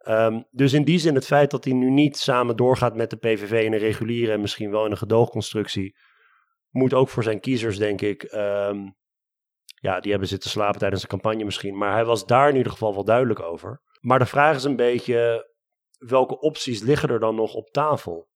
[0.08, 3.18] Um, dus in die zin, het feit dat hij nu niet samen doorgaat met de
[3.18, 5.98] PVV in een reguliere en misschien wel in een gedoogconstructie,
[6.70, 8.98] moet ook voor zijn kiezers, denk ik, um,
[9.82, 11.78] ja, die hebben zitten slapen tijdens de campagne misschien.
[11.78, 13.82] Maar hij was daar in ieder geval wel duidelijk over.
[14.00, 15.50] Maar de vraag is een beetje,
[15.98, 18.30] welke opties liggen er dan nog op tafel?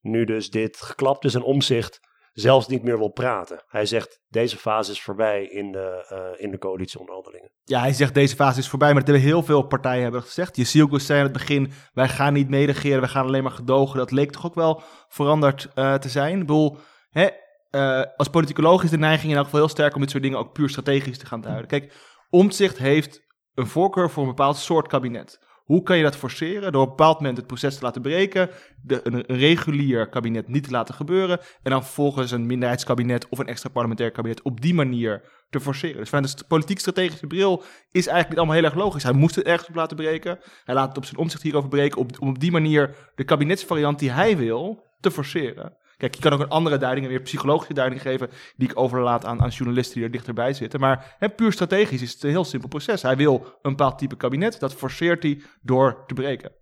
[0.00, 2.00] Nu dus dit geklapt is en omzicht
[2.38, 3.62] zelfs niet meer wil praten.
[3.66, 7.50] Hij zegt, deze fase is voorbij in de, uh, in de coalitieonderhandelingen.
[7.64, 10.56] Ja, hij zegt, deze fase is voorbij, maar dat hebben heel veel partijen hebben gezegd.
[10.56, 13.52] Je ziet ook zei aan het begin, wij gaan niet meeregeren, wij gaan alleen maar
[13.52, 13.98] gedogen.
[13.98, 16.32] Dat leek toch ook wel veranderd uh, te zijn.
[16.32, 16.78] Ik bedoel,
[17.10, 17.28] hè,
[17.70, 20.38] uh, als politicoloog is de neiging in elk geval heel sterk om dit soort dingen
[20.38, 21.66] ook puur strategisch te gaan duiden.
[21.66, 21.92] Kijk,
[22.30, 23.22] Omtzigt heeft
[23.54, 25.45] een voorkeur voor een bepaald soort kabinet.
[25.66, 26.72] Hoe kan je dat forceren?
[26.72, 28.50] Door op een bepaald moment het proces te laten breken,
[28.86, 33.70] een, regulier kabinet niet te laten gebeuren, en dan vervolgens een minderheidskabinet of een extra
[33.70, 35.96] parlementair kabinet op die manier te forceren.
[35.96, 39.02] Dus vanuit de politiek-strategische bril is eigenlijk allemaal heel erg logisch.
[39.02, 40.38] Hij moest het ergens op laten breken.
[40.64, 44.10] Hij laat het op zijn omzicht hierover breken, om op die manier de kabinetsvariant die
[44.10, 45.76] hij wil te forceren.
[45.96, 49.24] Kijk, je kan ook een andere duiding, een meer psychologische duiding geven, die ik overlaat
[49.24, 50.80] aan, aan journalisten die er dichterbij zitten.
[50.80, 53.02] Maar hè, puur strategisch is het een heel simpel proces.
[53.02, 56.52] Hij wil een bepaald type kabinet, dat forceert hij door te breken.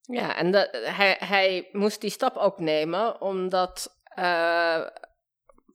[0.00, 4.80] Ja, en hij, hij moest die stap ook nemen, omdat uh,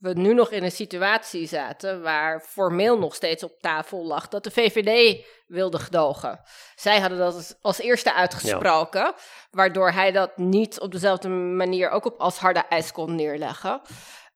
[0.02, 4.44] we nu nog in een situatie zaten waar formeel nog steeds op tafel lag dat
[4.44, 6.40] de VVD wilde gedogen.
[6.74, 9.14] Zij hadden dat als eerste uitgesproken,
[9.50, 13.80] waardoor hij dat niet op dezelfde manier ook op als harde ijs kon neerleggen.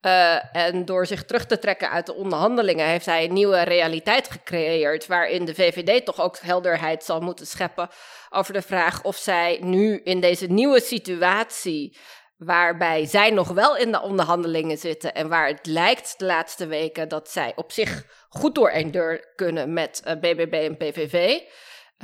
[0.03, 4.31] Uh, en door zich terug te trekken uit de onderhandelingen heeft hij een nieuwe realiteit
[4.31, 7.89] gecreëerd, waarin de VVD toch ook helderheid zal moeten scheppen
[8.31, 11.97] over de vraag of zij nu in deze nieuwe situatie
[12.37, 17.09] waarbij zij nog wel in de onderhandelingen zitten en waar het lijkt de laatste weken
[17.09, 21.41] dat zij op zich goed door één deur kunnen met BBB eh, en PVV.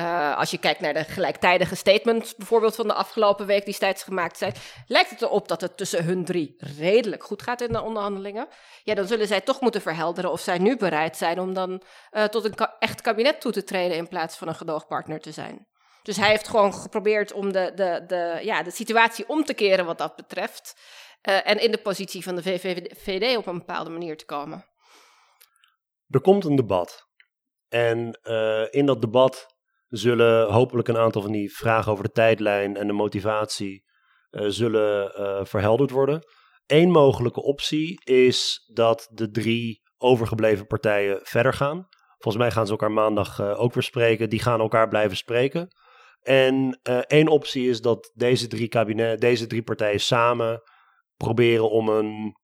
[0.00, 4.02] Uh, als je kijkt naar de gelijktijdige statements, bijvoorbeeld van de afgelopen week die steeds
[4.02, 4.52] gemaakt zijn,
[4.86, 8.48] lijkt het erop dat het tussen hun drie redelijk goed gaat in de onderhandelingen.
[8.82, 12.24] Ja, dan zullen zij toch moeten verhelderen of zij nu bereid zijn om dan uh,
[12.24, 15.66] tot een echt kabinet toe te treden in plaats van een gedoogpartner te zijn.
[16.02, 19.84] Dus hij heeft gewoon geprobeerd om de, de, de, ja, de situatie om te keren
[19.84, 20.80] wat dat betreft.
[21.28, 24.64] Uh, en in de positie van de VVD op een bepaalde manier te komen.
[26.08, 27.10] Er komt een debat.
[27.68, 29.46] En uh, in dat debat
[29.88, 33.84] zullen hopelijk een aantal van die vragen over de tijdlijn en de motivatie
[34.30, 36.22] uh, zullen verhelderd worden.
[36.66, 41.88] Eén mogelijke optie is dat de drie overgebleven partijen verder gaan.
[42.22, 44.30] Volgens mij gaan ze elkaar maandag eh, ook weer spreken.
[44.30, 45.68] Die gaan elkaar blijven spreken.
[46.22, 50.62] En eh, één optie is dat deze drie, kabinet, deze drie partijen samen
[51.16, 52.36] proberen om een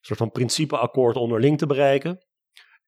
[0.00, 2.26] soort van principeakkoord onderling te bereiken.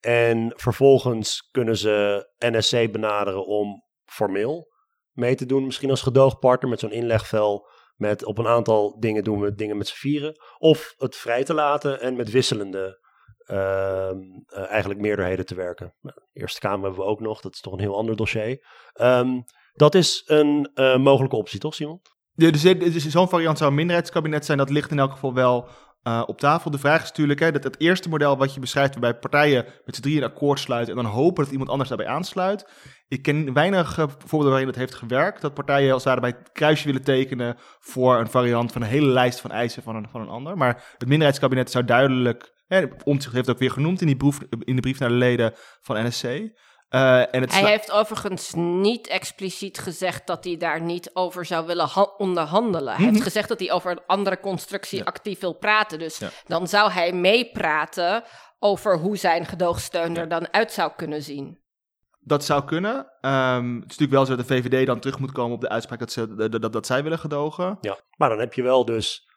[0.01, 4.69] En vervolgens kunnen ze NSC benaderen om formeel
[5.13, 5.65] mee te doen.
[5.65, 7.69] Misschien als gedoogpartner met zo'n inlegvel.
[7.97, 10.41] Met op een aantal dingen doen we dingen met z'n vieren.
[10.59, 12.99] Of het vrij te laten en met wisselende
[13.45, 15.95] ehm, eh, eigenlijk meerderheden te werken.
[16.01, 17.41] Nou, de Eerste Kamer hebben we ook nog.
[17.41, 18.67] Dat is toch een heel ander dossier.
[18.93, 19.41] Ehm,
[19.73, 22.01] dat is een eh, mogelijke optie, toch Simon?
[22.35, 24.59] Ja, dus, zo'n variant zou een minderheidskabinet zijn.
[24.59, 25.69] Dat ligt in elk geval wel
[26.03, 26.71] eh, op tafel.
[26.71, 29.95] De vraag is natuurlijk hè, dat het eerste model wat je beschrijft, waarbij partijen met
[29.95, 32.69] z'n drieën een akkoord sluiten en dan hopen dat iemand anders daarbij aansluit.
[33.09, 35.41] Ik ken weinig uh, voorbeelden waarin dat heeft gewerkt.
[35.41, 39.41] Dat partijen als daarbij het kruisje willen tekenen voor een variant van een hele lijst
[39.41, 40.57] van eisen van een, van een ander.
[40.57, 44.39] Maar het minderheidskabinet zou duidelijk, hè, Omtzigt heeft het ook weer genoemd in, die brief,
[44.59, 46.25] in de brief naar de leden van NSC.
[46.91, 51.67] Uh, en het hij heeft overigens niet expliciet gezegd dat hij daar niet over zou
[51.67, 52.89] willen onderhandelen.
[52.89, 53.13] Hij mm -hmm.
[53.13, 55.05] heeft gezegd dat hij over een andere constructie ja.
[55.05, 55.99] actief wil praten.
[55.99, 56.29] Dus ja.
[56.47, 58.25] dan zou hij meepraten
[58.59, 61.59] over hoe zijn gedoogsteun er dan uit zou kunnen zien.
[62.21, 62.95] Dat zou kunnen.
[63.21, 65.69] Um, het is natuurlijk wel zo dat de VVD dan terug moet komen op de
[65.69, 67.79] uitspraak dat, ze, dat, dat, dat zij willen gedogen.
[67.81, 69.29] Ja, maar dan heb je wel dus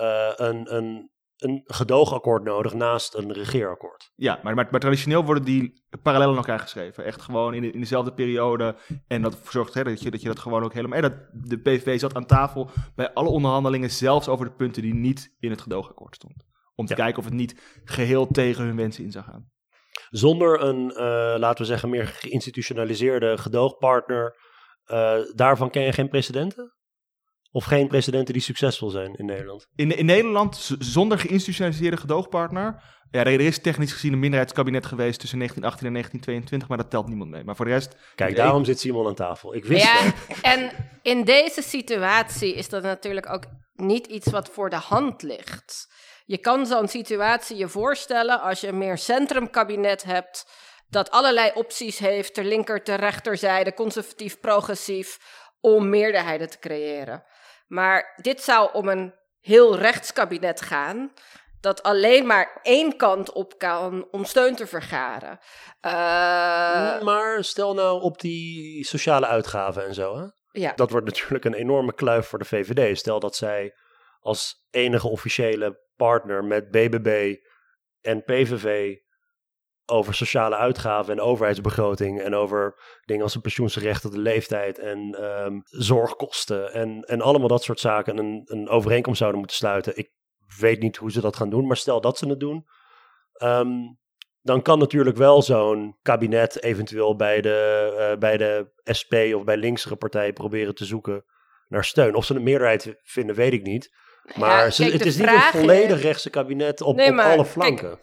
[0.00, 4.12] uh, een, een een gedoogakkoord nodig naast een regeerakkoord.
[4.14, 7.04] Ja, maar, maar, maar, traditioneel worden die parallel aan elkaar geschreven.
[7.04, 8.76] Echt gewoon in, de, in dezelfde periode.
[9.06, 11.00] En dat zorgt hè, dat, je, dat je dat gewoon ook helemaal...
[11.00, 13.90] dat de PVV zat aan tafel bij alle onderhandelingen...
[13.90, 16.46] zelfs over de punten die niet in het gedoogakkoord stonden.
[16.74, 17.02] Om te ja.
[17.02, 19.50] kijken of het niet geheel tegen hun wensen in zou gaan.
[20.10, 20.96] Zonder een, uh,
[21.38, 24.44] laten we zeggen, meer geïnstitutionaliseerde gedoogpartner...
[24.92, 26.75] Uh, daarvan ken je geen precedenten?
[27.50, 29.66] Of geen presidenten die succesvol zijn in Nederland?
[29.74, 32.82] In, in Nederland, zonder geïnstitutionaliseerde gedoogpartner.
[33.10, 37.08] Ja, er is technisch gezien een minderheidskabinet geweest tussen 1918 en 1922, maar dat telt
[37.08, 37.44] niemand mee.
[37.44, 37.96] Maar voor de rest.
[38.14, 39.54] Kijk, daarom zit Simon aan tafel.
[39.54, 40.40] Ik wist ja, het.
[40.40, 40.70] En
[41.02, 45.94] in deze situatie is dat natuurlijk ook niet iets wat voor de hand ligt.
[46.24, 50.46] Je kan zo'n situatie je voorstellen als je een meer centrumkabinet hebt.
[50.88, 55.18] Dat allerlei opties heeft, ter linker, ter rechterzijde, conservatief, progressief,
[55.60, 57.24] om meerderheden te creëren.
[57.66, 61.12] Maar dit zou om een heel rechtskabinet gaan.
[61.60, 65.38] Dat alleen maar één kant op kan om steun te vergaren.
[65.86, 67.02] Uh...
[67.02, 70.16] Maar stel nou op die sociale uitgaven en zo.
[70.16, 70.24] Hè?
[70.60, 70.72] Ja.
[70.74, 72.98] Dat wordt natuurlijk een enorme kluif voor de VVD.
[72.98, 73.74] Stel dat zij
[74.20, 77.36] als enige officiële partner met BBB
[78.00, 78.96] en PVV
[79.86, 85.62] over sociale uitgaven en overheidsbegroting en over dingen als een pensioensrecht de leeftijd en um,
[85.64, 89.96] zorgkosten en, en allemaal dat soort zaken een, een overeenkomst zouden moeten sluiten.
[89.96, 90.10] Ik
[90.58, 92.66] weet niet hoe ze dat gaan doen, maar stel dat ze het doen,
[93.42, 93.98] um,
[94.42, 98.70] dan kan natuurlijk wel zo'n kabinet eventueel bij de, uh, bij de
[99.00, 101.24] SP of bij linksere partijen proberen te zoeken
[101.68, 102.14] naar steun.
[102.14, 103.94] Of ze een meerderheid vinden, weet ik niet.
[104.34, 107.24] Maar ja, ze, kijk, het is niet een volledig rechtse kabinet op, Nee, op maar
[107.24, 107.98] alle kijk, flanken.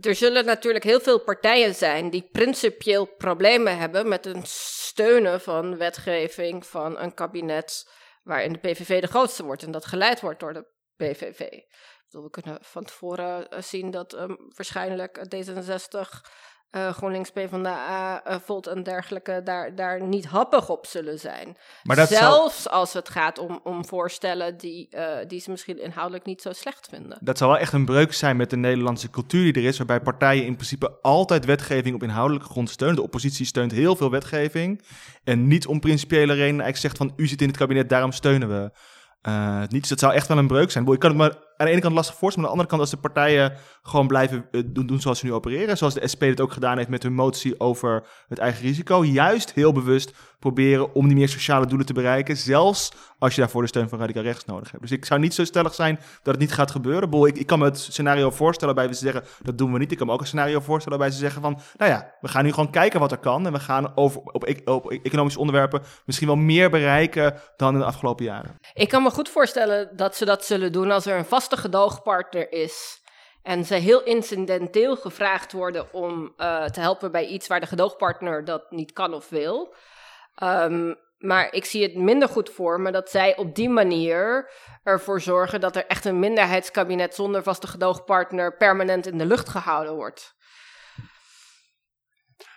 [0.00, 5.76] Er zullen natuurlijk heel veel partijen zijn die principieel problemen hebben met het steunen van
[5.76, 7.90] wetgeving van een kabinet
[8.22, 11.48] waarin de PVV de grootste wordt en dat geleid wordt door de PVV.
[12.08, 16.20] We kunnen van tevoren eh, zien dat um, waarschijnlijk D66,
[16.76, 21.56] uh, GroenLinks, PvdA, uh, Volt en dergelijke daar, daar niet happig op zullen zijn.
[21.82, 26.24] Maar dat Zelfs als het gaat om, om voorstellen die, eh, die ze misschien inhoudelijk
[26.24, 27.18] niet zo slecht vinden.
[27.20, 30.00] Dat zou wel echt een breuk zijn met de Nederlandse cultuur die er is, waarbij
[30.00, 32.96] partijen in principe altijd wetgeving op inhoudelijke grond steunen.
[32.96, 34.82] De oppositie steunt heel veel wetgeving
[35.24, 38.48] en niet om principiële redenen eigenlijk zegt van u zit in het kabinet, daarom steunen
[38.48, 38.70] we
[39.30, 39.80] het niet.
[39.80, 40.92] Dus dat zou echt wel een breuk zijn.
[40.92, 42.80] Ik kan het me aan de ene kant lastig voorstellen, maar aan de andere kant
[42.80, 46.40] als de partijen gewoon blijven eh, doen, zoals ze nu opereren, zoals de SP het
[46.40, 51.06] ook gedaan heeft met hun motie over het eigen risico, juist heel bewust proberen om
[51.06, 54.44] die meer sociale doelen te bereiken, zelfs als je daarvoor de steun van radicaal rechts
[54.44, 54.82] nodig hebt.
[54.82, 57.26] Dus ik zou niet zo stellig zijn dat het niet gaat gebeuren.
[57.26, 59.92] Ik, ik kan me het scenario voorstellen waarbij ze zeggen, dat doen we niet.
[59.92, 62.44] Ik kan me ook een scenario voorstellen waarbij ze zeggen van, nou ja, we gaan
[62.44, 65.82] nu gewoon kijken wat er kan en we gaan over, op, op, op economische onderwerpen
[66.04, 68.54] misschien wel meer bereiken dan in de afgelopen jaren.
[68.72, 72.52] Ik kan me goed voorstellen dat ze dat zullen doen als er een vaste gedoogpartner
[72.52, 72.98] is.
[73.42, 78.44] En ze heel incidenteel gevraagd worden om uh, te helpen bij iets waar de gedoogpartner
[78.44, 79.74] dat niet kan of wil.
[80.42, 84.50] Um, maar ik zie het minder goed voor me dat zij op die manier
[84.82, 89.94] ervoor zorgen dat er echt een minderheidskabinet zonder vaste gedoogpartner permanent in de lucht gehouden
[89.94, 90.34] wordt.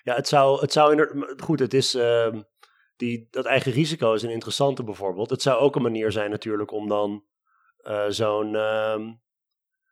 [0.03, 1.41] Ja, het zou, het zou inderdaad.
[1.41, 1.95] Goed, het is.
[1.95, 2.27] Uh,
[2.95, 5.29] die, dat eigen risico is een interessante bijvoorbeeld.
[5.29, 7.23] Het zou ook een manier zijn natuurlijk om dan
[7.83, 8.53] uh, zo'n.
[8.53, 9.11] Uh,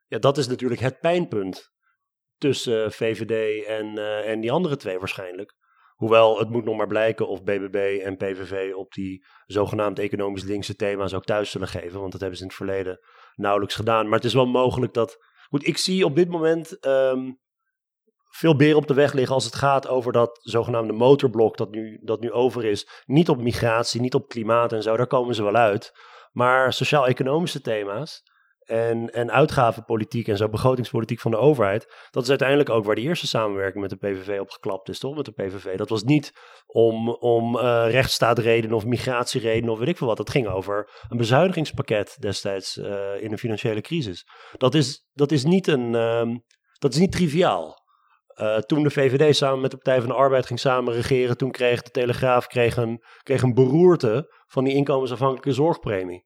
[0.08, 1.70] ja, dat is natuurlijk het pijnpunt.
[2.38, 5.56] tussen VVD en, eh, en die andere twee waarschijnlijk.
[5.96, 10.76] Hoewel het moet nog maar blijken of BBB en PVV op die zogenaamd economisch linkse
[10.76, 12.00] thema's ook thuis zullen geven.
[12.00, 13.00] Want dat hebben ze in het verleden
[13.36, 14.06] nauwelijks gedaan.
[14.06, 15.18] Maar het is wel mogelijk dat.
[15.50, 17.32] Goed, ik zie op dit moment ehm,
[18.30, 22.00] veel beren op de weg liggen als het gaat over dat zogenaamde motorblok dat nu,
[22.04, 23.04] dat nu over is.
[23.06, 25.92] Niet op migratie, niet op klimaat en zo, daar komen ze wel uit.
[26.32, 28.24] Maar sociaal-economische thema's
[28.72, 32.08] en, en uitgavenpolitiek en zo, begrotingspolitiek van de overheid.
[32.12, 35.16] Dat is uiteindelijk ook waar de eerste samenwerking met de PVV op geklapt is, toch?
[35.16, 35.78] Met de PVV.
[35.78, 36.32] Dat was niet
[36.66, 40.18] om, om uh, of migratieredenen of weet ik veel wat.
[40.18, 44.26] Dat ging over een bezuinigingspakket destijds uh, in een financiële crisis.
[44.58, 46.36] Dat is, dat is, niet, een, uh,
[46.78, 47.80] dat is niet triviaal.
[48.36, 51.52] Uh, toen de VVD samen met de Partij van de Arbeid ging samen regeren, toen
[51.52, 56.26] kreeg de Telegraaf kreeg een, kreeg een beroerte van die inkomensafhankelijke zorgpremie.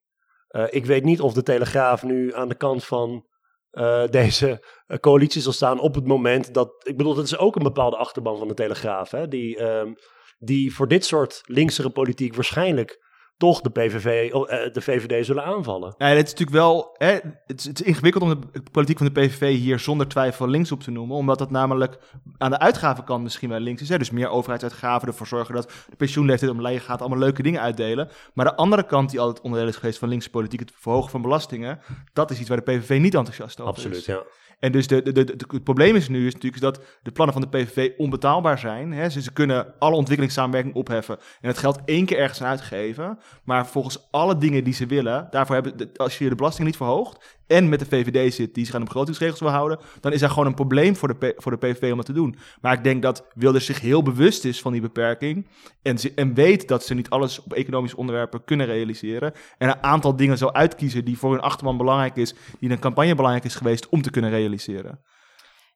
[0.50, 3.26] Uh, ik weet niet of de Telegraaf nu aan de kant van
[3.72, 4.64] uh, deze
[5.00, 6.74] coalitie zal staan op het moment dat.
[6.84, 9.12] Ik bedoel, dat is ook een bepaalde achterban van de Telegraaf.
[9.12, 9.92] Hè, die, uh,
[10.38, 13.05] die voor dit soort linksere politiek waarschijnlijk
[13.38, 14.32] toch de, PVV,
[14.74, 15.96] de VVD zullen aanvallen.
[15.98, 19.10] Ja, het is natuurlijk wel hè, het, is, het is ingewikkeld om de politiek van
[19.14, 21.98] de PVV hier zonder twijfel links op te noemen, omdat dat namelijk
[22.38, 23.90] aan de uitgavenkant misschien wel links is.
[23.90, 23.98] Hè?
[23.98, 28.10] Dus meer overheidsuitgaven, ervoor zorgen dat de pensioenleeftijd omlaag gaat, allemaal leuke dingen uitdelen.
[28.34, 31.22] Maar de andere kant die altijd onderdeel is geweest van linkse politiek, het verhogen van
[31.22, 31.80] belastingen,
[32.14, 34.06] dat is iets waar de PVV niet enthousiast over Absoluut, is.
[34.06, 34.24] ja.
[34.60, 37.50] En dus de, de, de, het probleem is nu is natuurlijk dat de plannen van
[37.50, 38.92] de PVV onbetaalbaar zijn.
[38.92, 39.10] Hè?
[39.10, 43.20] Ze, kunnen alle ontwikkelingssamenwerking opheffen en het geld één keer ergens uitgeven.
[43.44, 47.35] Maar volgens alle dingen die ze willen, daarvoor hebben, als je de belasting niet verhoogt
[47.48, 50.30] en met de VVD zit die zich aan de begrotingsregels wil houden, dan is er
[50.30, 52.38] gewoon een probleem voor de, voor de PVV om dat te doen.
[52.62, 55.48] Maar ik denk dat Wilders zich heel bewust is van die beperking
[55.82, 59.34] en, en weet dat ze niet alles op economische onderwerpen kunnen realiseren.
[59.58, 62.80] En een aantal dingen zal uitkiezen die voor hun achterban belangrijk is, die in een
[62.80, 65.04] campagne belangrijk is geweest om te kunnen realiseren.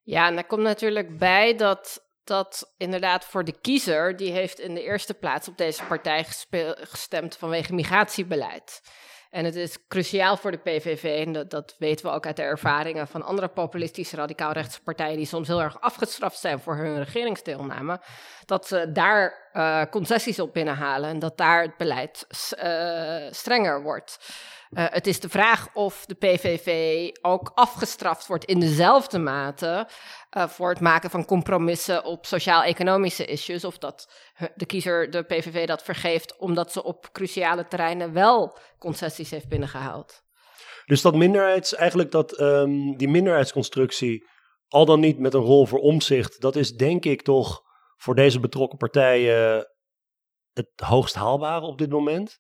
[0.04, 4.74] Ja, en daar komt natuurlijk bij dat dat inderdaad voor de kiezer, die heeft in
[4.74, 6.26] de eerste plaats op deze partij
[6.76, 8.82] gestemd vanwege migratiebeleid.
[9.30, 12.42] En het is cruciaal voor de PVV, en dat, dat, weten we ook uit de
[12.42, 18.00] ervaringen van andere populistische radicaal-rechtse partijen die soms heel erg afgestraft zijn voor hun regeringsdeelname,
[18.46, 22.28] dat ze daar uh, concessies op binnenhalen en dat daar het beleid
[22.64, 24.18] uh, strenger wordt.
[24.70, 29.88] Uh, het is de vraag of de PVV ook afgestraft wordt in dezelfde mate
[30.38, 33.64] uh, voor het maken van compromissen op sociaal-economische issues.
[33.64, 34.14] Of dat
[34.56, 40.24] de kiezer de PVV dat vergeeft omdat ze op cruciale terreinen wel concessies heeft binnengehaald.
[40.86, 44.28] Dus dat minderheids, eigenlijk dat, um, die minderheidsconstructie,
[44.68, 47.62] al dan niet met een rol voor omzicht, dat is denk ik toch
[47.98, 49.68] voor deze betrokken partijen
[50.54, 52.40] het hoogst haalbare op dit moment.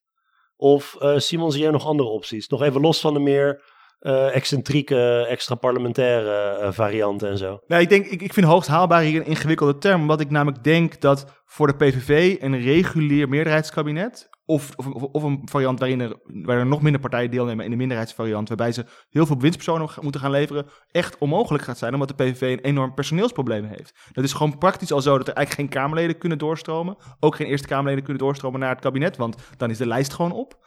[0.61, 2.47] Of uh, Simon, zie jij nog andere opties?
[2.47, 3.63] Nog even los van de meer
[4.01, 7.59] uh, excentrieke, extra parlementaire uh, varianten en zo.
[7.67, 10.01] Nou, ik, denk, ik, ik vind hoogst haalbaar hier een ingewikkelde term.
[10.01, 14.29] Omdat ik namelijk denk dat voor de PVV een regulier meerderheidskabinet...
[14.49, 17.77] Of, of, of, een variant waarin er, waar er nog minder partijen deelnemen in de
[17.77, 22.13] minderheidsvariant, waarbij ze heel veel winstpersonen moeten gaan leveren, echt onmogelijk gaat zijn, omdat de
[22.13, 23.93] PVV een enorm personeelsprobleem heeft.
[24.11, 27.47] Dat is gewoon praktisch al zo dat er eigenlijk geen Kamerleden kunnen doorstromen, ook geen
[27.47, 30.57] Eerste Kamerleden kunnen doorstromen naar het kabinet, want dan is de lijst gewoon op.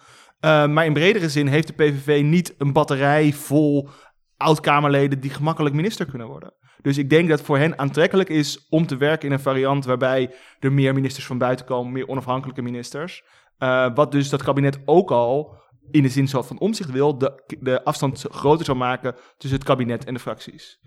[0.41, 3.89] Uh, maar in bredere zin heeft de PVV niet een batterij vol
[4.37, 6.55] oud-Kamerleden die gemakkelijk minister kunnen worden.
[6.83, 9.85] Dus ik denk dat het voor hen aantrekkelijk is om te werken in een variant
[9.85, 13.25] waarbij er meer ministers van buiten komen, meer onafhankelijke ministers.
[13.63, 15.61] Uh, wat dus dat kabinet ook al
[15.91, 20.05] in de zin van omzicht wil, de, de afstand groter zal maken tussen het kabinet
[20.05, 20.81] en de fracties.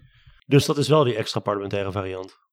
[0.47, 2.44] Dus dat is wel die extra parlementaire variant.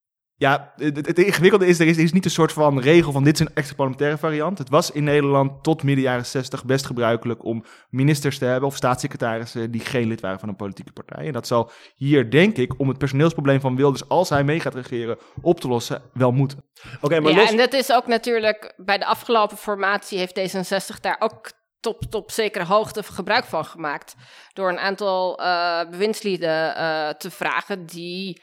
[0.43, 3.25] Ja, het, het, ingewikkelde is, er is, er is niet een soort van regel van
[3.25, 4.59] dit is een extra parlementaire variant.
[4.59, 8.77] Het was in Nederland tot midden jaren 60 best gebruikelijk om ministers te hebben of
[8.77, 11.27] staatssecretarissen die geen lid waren van een politieke partij.
[11.27, 14.75] En dat zal hier, denk ik, om het personeelsprobleem van Wilders, als hij mee gaat
[14.75, 16.65] regeren, op te lossen, wel moeten.
[17.01, 17.51] Oké, maar ja, los...
[17.51, 21.51] en dat is ook natuurlijk, bij de afgelopen formatie heeft D66 daar ook
[21.83, 24.15] tot, tot zekere hoogte gebruik van gemaakt.
[24.53, 28.43] Door een aantal uh, bewindslieden uh, te vragen die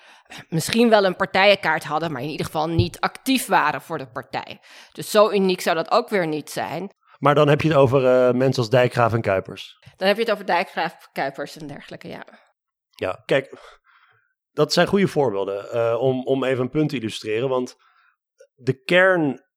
[0.50, 4.60] misschien wel een partijenkaart hadden, maar in ieder geval niet actief waren voor de partij.
[4.92, 6.90] Dus zo uniek zou dat ook weer niet zijn.
[7.18, 9.78] Maar dan heb je het over uh, mensen als Dijkgraaf en Kuipers.
[9.96, 12.26] Dan heb je het over Dijkgraaf, Kuipers en dergelijke, ja.
[12.90, 13.58] Ja, kijk,
[14.52, 17.50] dat zijn goede voorbeelden om, om even een punt te illustreren.
[17.50, 17.76] Want
[18.56, 19.48] de kern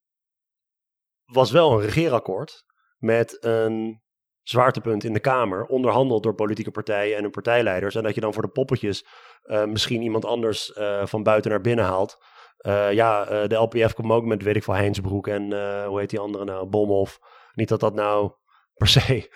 [1.25, 2.65] was wel een regeerakkoord
[3.03, 4.01] met een
[4.43, 7.95] zwaartepunt in de Kamer, onderhandeld door politieke partijen en hun partijleiders.
[7.95, 9.07] En dat je dan voor de poppetjes
[9.45, 12.25] uh, misschien iemand anders uh, van buiten naar binnen haalt.
[12.61, 15.43] Uh, ja, de LPF komt ook met, weet ik veel, Heinsbroek en
[15.87, 17.19] hoe heet die andere nou, Bomhoff.
[17.55, 18.33] Niet dat dat nou
[18.75, 19.31] per se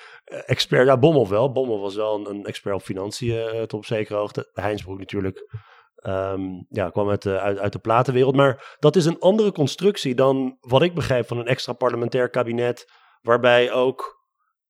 [0.47, 1.53] expert, ja, Bomhoff wel.
[1.53, 4.51] Bomhoff was wel een, een expert op financiën tot op zekere hoogte.
[4.53, 5.45] Heinsbroek natuurlijk
[6.07, 8.35] Ehm, ja, kwam uit uit, uit de platenwereld.
[8.35, 12.91] Maar dat is een andere constructie dan wat ik begrijp van een extra parlementair kabinet.
[13.27, 14.15] Waarbij ook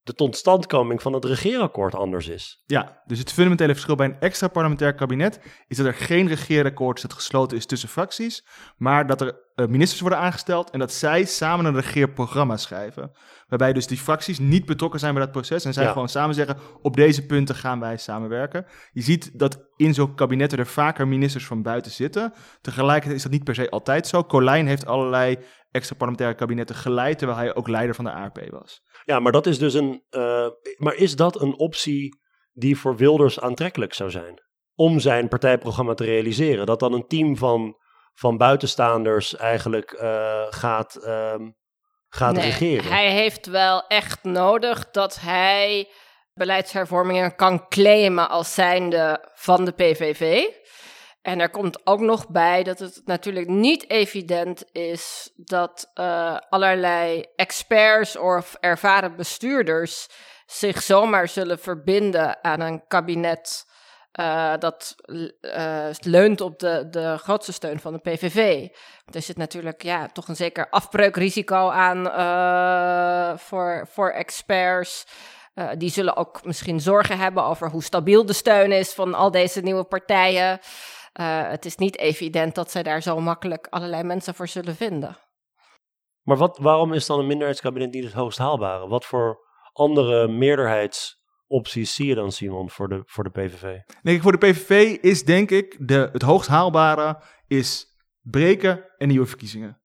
[0.03, 2.63] de totstandkoming van het regeerakkoord anders is.
[2.67, 6.97] Ja, dus het fundamentele verschil bij een extra parlementair kabinet is dat er geen regeerakkoord
[6.97, 8.47] is dat gesloten is tussen fracties,
[8.77, 13.11] maar dat er uh, ministers worden aangesteld en dat zij samen een regeerprogramma schrijven.
[13.47, 15.93] Waarbij dus die fracties niet betrokken zijn bij dat proces en zij Ja.
[15.93, 18.67] gewoon samen zeggen, op deze punten gaan wij samenwerken.
[18.93, 22.33] Je ziet dat in zo'n kabinetten er vaker ministers van buiten zitten.
[22.61, 24.25] Tegelijkertijd is dat niet per se altijd zo.
[24.25, 25.39] Colijn heeft allerlei
[25.77, 28.81] extra parlementaire kabinetten geleid, terwijl hij ook leider van de ARP was.
[29.05, 30.05] Ja, maar dat is dus een.
[30.11, 30.47] eh,
[30.77, 32.21] maar is dat een optie
[32.53, 34.45] die voor Wilders aantrekkelijk zou zijn?
[34.75, 36.67] Om zijn partijprogramma te realiseren.
[36.67, 37.77] Dat dan een team van,
[38.15, 41.51] van buitenstaanders eigenlijk eh, gaat, ehm,
[42.09, 42.91] gaat Nee, regeren.
[42.93, 45.89] Hij heeft wel echt nodig dat hij
[46.35, 50.45] beleidshervormingen kan claimen als zijnde van de PVV.
[51.27, 57.25] En er komt ook nog bij dat het natuurlijk niet evident is dat eh, allerlei
[57.37, 60.09] experts of ervaren bestuurders
[60.47, 63.67] zich zomaar zullen verbinden aan een kabinet
[64.13, 64.95] eh, dat
[65.41, 68.69] eh, leunt op de, de grootste steun van de PVV.
[69.13, 72.05] Er zit natuurlijk ja, toch een zeker afbreukrisico aan
[73.39, 75.07] voor, voor experts.
[75.79, 79.61] Die zullen ook misschien zorgen hebben over hoe stabiel de steun is van al deze
[79.61, 80.61] nieuwe partijen.
[81.17, 85.17] Eh, het is niet evident dat zij daar zo makkelijk allerlei mensen voor zullen vinden.
[86.23, 88.89] Maar wat, waarom is dan een minderheidskabinet niet het hoogst haalbare?
[88.89, 89.39] Wat voor
[89.73, 93.79] andere meerderheidsopties zie je dan, Simon, voor de, voor de PVV?
[94.03, 97.87] Nee, voor de PVV is denk ik de, het hoogst haalbare is
[98.21, 99.81] breken en nieuwe verkiezingen.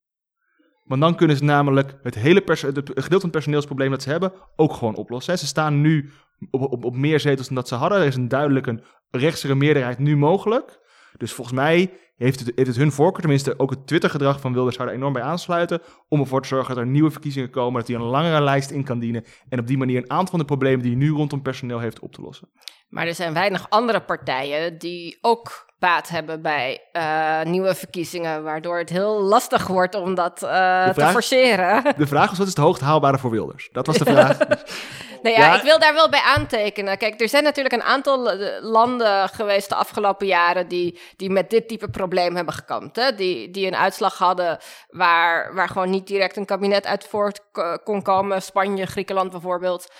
[0.83, 4.09] Want dan kunnen ze namelijk het hele perso- het gedeelte van het personeelsprobleem dat ze
[4.09, 5.37] hebben ook gewoon oplossen.
[5.37, 6.11] Ze staan nu
[6.49, 7.99] op, op, op meer zetels dan dat ze hadden.
[7.99, 10.79] Er is een duidelijk een rechtsere meerderheid nu mogelijk.
[11.21, 14.75] Dus volgens mij heeft het, heeft het hun voorkeur, tenminste ook het Twitter-gedrag van Wilders
[14.75, 17.87] zou er enorm bij aansluiten, om ervoor te zorgen dat er nieuwe verkiezingen komen, dat
[17.87, 20.45] hij een langere lijst in kan dienen en op die manier een aantal van de
[20.45, 22.49] problemen die hij nu rondom personeel heeft op te lossen.
[22.89, 28.77] Maar er zijn weinig andere partijen die ook baat hebben bij eh, nieuwe verkiezingen, waardoor
[28.77, 31.83] het heel lastig wordt om dat eh, te forceren.
[31.97, 33.69] De vraag was, wat is het hoogst haalbare voor Wilders?
[33.71, 34.37] Dat was de vraag.
[35.21, 35.55] Nou ja, Ja.
[35.55, 36.97] ik wil daar wel bij aantekenen.
[36.97, 41.49] Kijk, er zijn natuurlijk een aantal eh, landen geweest de afgelopen jaren die, die met
[41.49, 42.95] dit type probleem hebben gekampt.
[42.95, 43.15] Hè?
[43.15, 44.57] Die, die een uitslag hadden
[44.89, 47.39] waar, waar gewoon niet direct een kabinet uit voort
[47.83, 48.41] kon komen.
[48.41, 49.91] Spanje, Griekenland bijvoorbeeld.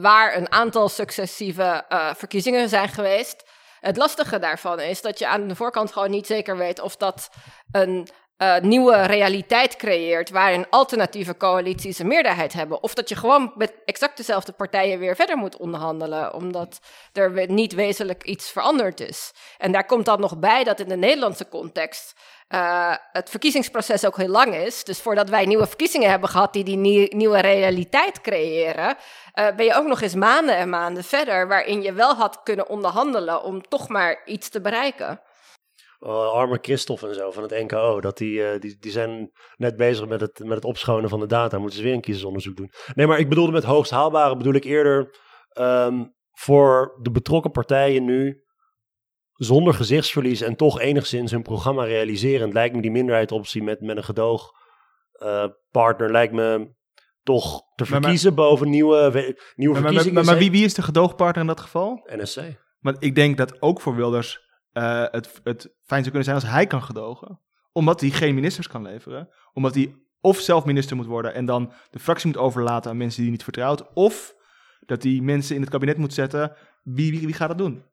[0.00, 1.84] waar een aantal successieve
[2.16, 3.44] verkiezingen zijn geweest.
[3.82, 7.30] Het lastige daarvan is dat je aan de voorkant gewoon niet zeker weet of dat
[7.72, 8.08] een
[8.42, 12.82] eh, nieuwe realiteit creëert waarin alternatieve coalities een meerderheid hebben.
[12.82, 16.80] Of dat je gewoon met exact dezelfde partijen weer verder moet onderhandelen, omdat
[17.12, 19.32] er niet wezenlijk iets veranderd is.
[19.58, 22.14] En daar komt dan nog bij dat in de Nederlandse context
[22.48, 24.84] eh, het verkiezingsproces ook heel lang is.
[24.84, 28.96] Dus voordat wij nieuwe verkiezingen hebben gehad die die nie- nieuwe realiteit creëren,
[29.32, 32.68] eh, ben je ook nog eens maanden en maanden verder waarin je wel had kunnen
[32.68, 35.20] onderhandelen om toch maar iets te bereiken.
[36.06, 39.76] Uh, arme Christophe en zo van het NKO, dat die, eh, die, die zijn net
[39.76, 41.58] bezig met het, met het opschonen van de data.
[41.58, 42.70] Moeten ze weer een kiezersonderzoek doen.
[42.94, 45.16] Nee, maar ik bedoelde met hoogst haalbare bedoel ik eerder
[45.48, 48.42] ehm, voor de betrokken partijen nu
[49.32, 52.52] zonder gezichtsverlies en toch enigszins hun programma realiseren.
[52.52, 54.50] Lijkt me die minderheidsoptie met, met een gedoog
[55.12, 56.74] eh, partner lijkt me
[57.22, 60.14] toch te Maar- maar- verkiezen boven nieuwe, we- nieuwe maar, verkiezingen.
[60.14, 62.08] maar, maar wie, wie is de gedoogpartner in dat geval?
[62.16, 62.40] NSC.
[62.80, 66.44] Want ik denk dat ook voor Wilders eh, het, het fijn zou kunnen zijn als
[66.44, 67.40] hij kan gedogen.
[67.72, 69.28] Omdat hij geen ministers kan leveren.
[69.52, 73.16] Omdat hij of zelf minister moet worden en dan de fractie moet overlaten aan mensen
[73.16, 73.92] die hij niet vertrouwt.
[73.92, 74.34] Of
[74.80, 76.56] dat hij mensen in het kabinet moet zetten.
[76.82, 77.84] Wie, wie, wie gaat dat doen?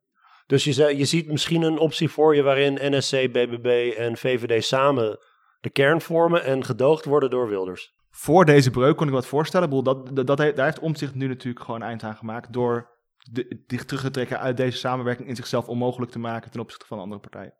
[0.47, 5.19] Dus je, je ziet misschien een optie voor je waarin NSC, BBB en VVD samen
[5.59, 7.93] de kern vormen en gedoogd worden door Wilders.
[8.09, 9.83] Voor deze breuk kon ik wat voorstellen.
[9.83, 12.53] Dat, dat, dat, daar heeft Omtzigt nu natuurlijk gewoon eind aan gemaakt.
[12.53, 12.89] Door
[13.31, 16.85] de, zich terug te trekken uit deze samenwerking en zichzelf onmogelijk te maken ten opzichte
[16.85, 17.53] van andere partijen.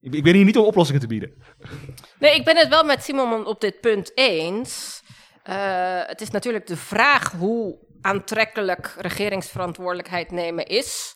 [0.00, 1.42] Ik, ik ben hier niet om oplossingen te bieden.
[2.18, 5.02] Nee, ik ben het wel met Simon op dit punt eens.
[5.42, 11.14] Eh, het is natuurlijk de vraag hoe aantrekkelijk regeringsverantwoordelijkheid nemen is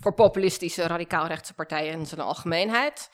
[0.00, 3.10] voor populistische radicaal-rechtse partijen in zijn algemeenheid.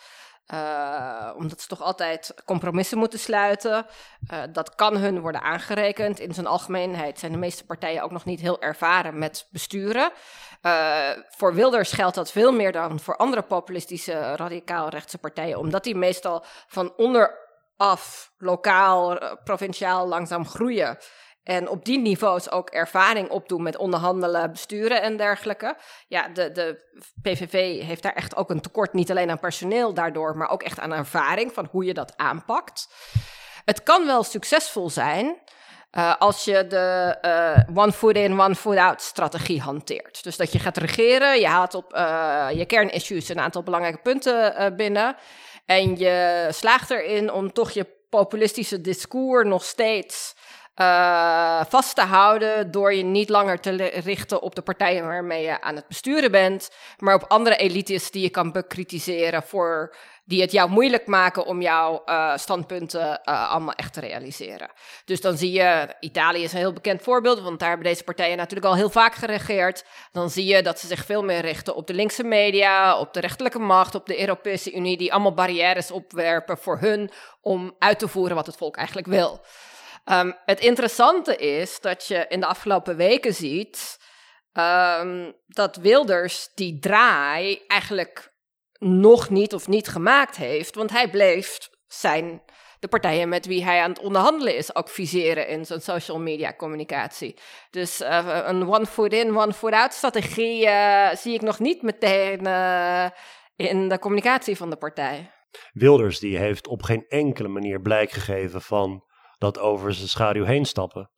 [0.47, 3.87] Eh, omdat ze toch altijd compromissen moeten sluiten.
[4.29, 6.21] Eh, dat kan hun worden aangerekend.
[6.21, 10.13] In zijn algemeenheid zijn de meeste partijen ook nog niet heel ervaren met besturen.
[10.61, 15.97] Eh, voor Wilders geldt dat veel meer dan voor andere populistische radicaal-rechtse partijen, omdat die
[15.97, 20.99] meestal van onderaf, lokaal, provinciaal langzaam groeien.
[21.47, 25.77] En op die niveaus ook ervaring opdoen met onderhandelen, besturen en dergelijke.
[26.09, 26.81] Ja, de, de
[27.23, 30.79] PVV heeft daar echt ook een tekort, niet alleen aan personeel daardoor, maar ook echt
[30.79, 32.89] aan ervaring van hoe je dat aanpakt.
[33.65, 35.37] Het kan wel succesvol zijn
[35.93, 40.23] uh, als je de uh, one foot in, one foot out strategie hanteert.
[40.23, 44.75] Dus dat je gaat regeren, je haalt op uh, je kernissues een aantal belangrijke punten
[44.77, 45.17] binnen.
[45.67, 50.35] En je slaagt erin om toch je populistische discours nog steeds
[50.77, 53.71] uh, vast te houden door je niet langer te
[54.05, 58.23] richten op de partijen waarmee je aan het besturen bent, maar op andere elites die
[58.23, 59.95] je kan bekritiseren voor
[60.27, 64.71] die het jou moeilijk maken om jouw uh, standpunten uh, allemaal echt te realiseren.
[65.05, 68.37] Dus dan zie je, Italië is een heel bekend voorbeeld, want daar hebben deze partijen
[68.37, 69.85] natuurlijk al heel vaak geregeerd.
[70.13, 73.21] Dan zie je dat ze zich veel meer richten op de linkse media, op de
[73.21, 77.11] rechterlijke macht, op de Europese Unie, die allemaal barrières opwerpen voor hun
[77.41, 79.41] om uit te voeren wat het volk eigenlijk wil.
[80.13, 83.99] Um, het interessante is dat je in de afgelopen weken ziet
[84.53, 88.35] um, dat Wilders die draai eigenlijk
[88.79, 92.43] nog niet of niet gemaakt heeft, want hij bleef zijn
[92.81, 97.39] de partijen met wie hij aan het onderhandelen is adviseren in zijn social media communicatie.
[97.71, 101.83] Dus uh, een one foot in, one foot out strategie uh, zie ik nog niet
[101.83, 103.07] meteen uh,
[103.57, 105.31] in de communicatie van de partij.
[105.73, 109.05] Wilders die heeft op geen enkele manier blijk gegeven van
[109.39, 111.11] dat over zijn schaduw heen stappen.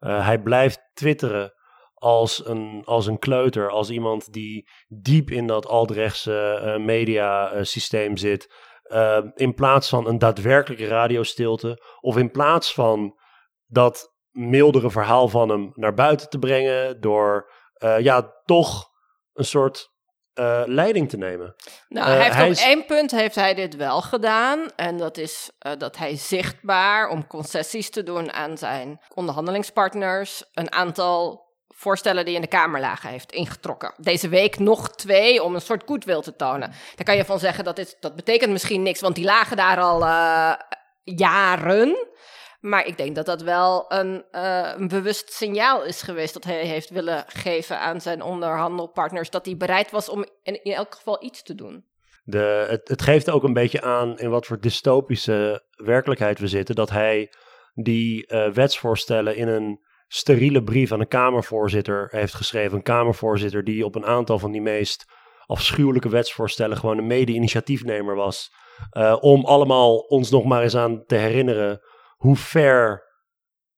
[0.00, 1.52] Uh, hij blijft twitteren
[1.94, 8.54] als een, als een kleuter, als iemand die diep in dat altrechtse uh, mediasysteem zit.
[8.84, 13.18] Uh, in plaats van een daadwerkelijke radiostilte, of in plaats van
[13.66, 17.50] dat mildere verhaal van hem naar buiten te brengen, door
[17.98, 18.90] ja, toch
[19.32, 19.91] een soort
[20.34, 21.54] uh, leiding te nemen.
[21.88, 24.66] Nou, hij heeft hij op één punt heeft hij dit wel gedaan.
[24.76, 30.72] En dat is uh, dat hij zichtbaar, om concessies te doen aan zijn onderhandelingspartners, een
[30.72, 33.94] aantal voorstellen die in de Kamer lagen heeft ingetrokken.
[33.96, 36.72] Deze week nog twee om een soort goodwill te tonen.
[36.94, 39.80] Daar kan je van zeggen dat dit, dat betekent misschien niks, want die lagen daar
[39.80, 40.00] al
[41.04, 42.06] jaren.
[42.62, 46.66] Maar ik denk dat dat wel een, uh, een bewust signaal is geweest dat hij
[46.66, 49.30] heeft willen geven aan zijn onderhandelpartners.
[49.30, 51.84] Dat hij bereid was om in, elk geval iets te doen.
[52.24, 56.74] De, het, geeft ook een beetje aan in wat voor dystopische werkelijkheid we zitten.
[56.74, 57.32] Dat hij
[57.74, 62.76] die uh, wetsvoorstellen in een steriele brief aan een Kamervoorzitter heeft geschreven.
[62.76, 65.04] Een Kamervoorzitter die op een aantal van die meest
[65.46, 68.52] afschuwelijke wetsvoorstellen gewoon een mede-initiatiefnemer was.
[68.92, 71.80] Uh, om allemaal ons nog maar eens aan te herinneren
[72.22, 73.02] hoe ver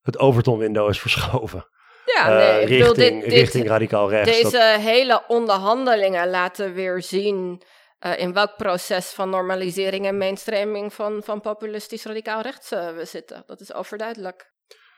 [0.01, 1.67] het Overton-window is verschoven.
[2.05, 4.41] Ja, nee, uh, richting, dit, richting radicaal rechts.
[4.41, 4.81] Deze dat...
[4.81, 7.61] hele onderhandelingen laten weer zien
[7.99, 13.05] uh, in welk proces van normalisering en mainstreaming van, van populistisch radicaal rechts uh, we
[13.05, 13.43] zitten.
[13.45, 14.53] Dat is overduidelijk.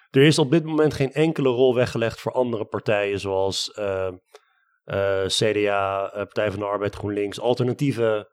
[0.10, 3.72] Er is op dit moment geen enkele rol weggelegd voor andere partijen zoals
[5.26, 8.30] CDA, Partij van de Arbeid, GroenLinks, alternatieve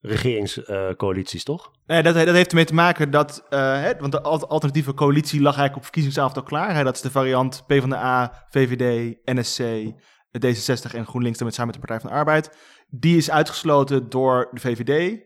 [0.00, 1.70] regeringscoalities, toch?
[1.86, 5.76] Nee, dat, dat heeft ermee te maken dat, hè, want de alternatieve coalitie lag eigenlijk
[5.76, 6.74] op verkiezingsavond al klaar.
[6.74, 6.84] Hè?
[6.84, 9.62] Dat is de variant PvdA, VVD, NSC,
[10.38, 12.56] D66 en GroenLinks met samen met de Partij van de Arbeid.
[12.88, 15.20] Die is uitgesloten door de VVD, um,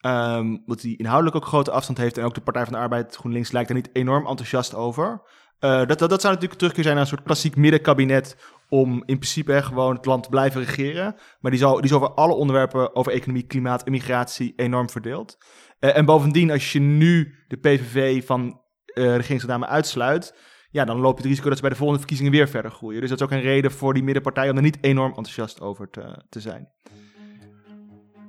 [0.00, 2.18] ehm, wat die inhoudelijk ook grote afstand heeft.
[2.18, 5.22] En ook de Partij van de Arbeid, GroenLinks, lijkt er niet enorm enthousiast over.
[5.58, 8.36] Dat, dat, dat, zou natuurlijk terugkeer zijn naar een soort klassiek middenkabinet
[8.68, 11.14] om in principe gewoon het land te blijven regeren.
[11.40, 15.38] Maar die, die is over alle onderwerpen over economie, klimaat en migratie enorm verdeeld.
[15.80, 18.60] Uh, en bovendien, als je nu de PVV van
[18.94, 20.34] uh, regeringsnamen uitsluit,
[20.70, 23.00] ja, dan loop je het risico dat ze bij de volgende verkiezingen weer verder groeien.
[23.00, 25.90] Dus dat is ook een reden voor die middenpartij om er niet enorm enthousiast over
[25.90, 26.68] te, te zijn.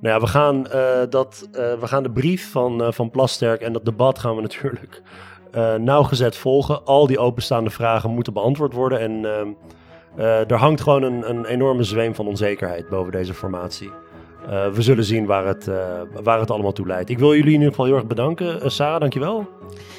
[0.00, 0.72] Nou ja, we gaan, uh,
[1.10, 5.02] dat, we gaan de brief van, van Plasterk en dat debat gaan we natuurlijk
[5.78, 6.84] nauwgezet volgen.
[6.84, 9.00] Al die openstaande vragen moeten beantwoord worden.
[9.00, 9.52] En ehm,
[10.18, 13.90] uh, er hangt gewoon een, een, enorme zweem van onzekerheid boven deze formatie.
[14.44, 15.76] Uh, we zullen zien waar het, uh,
[16.22, 17.10] waar het allemaal toe leidt.
[17.10, 18.70] Ik wil jullie in ieder geval heel erg bedanken.
[18.70, 19.48] Sarah, dankjewel.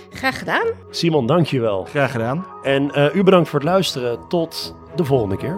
[0.10, 0.66] Graag gedaan.
[0.90, 1.84] Simon, dankjewel.
[1.84, 2.46] Graag gedaan.
[2.64, 4.28] En u bedankt voor het luisteren.
[4.28, 5.56] Tot de volgende keer.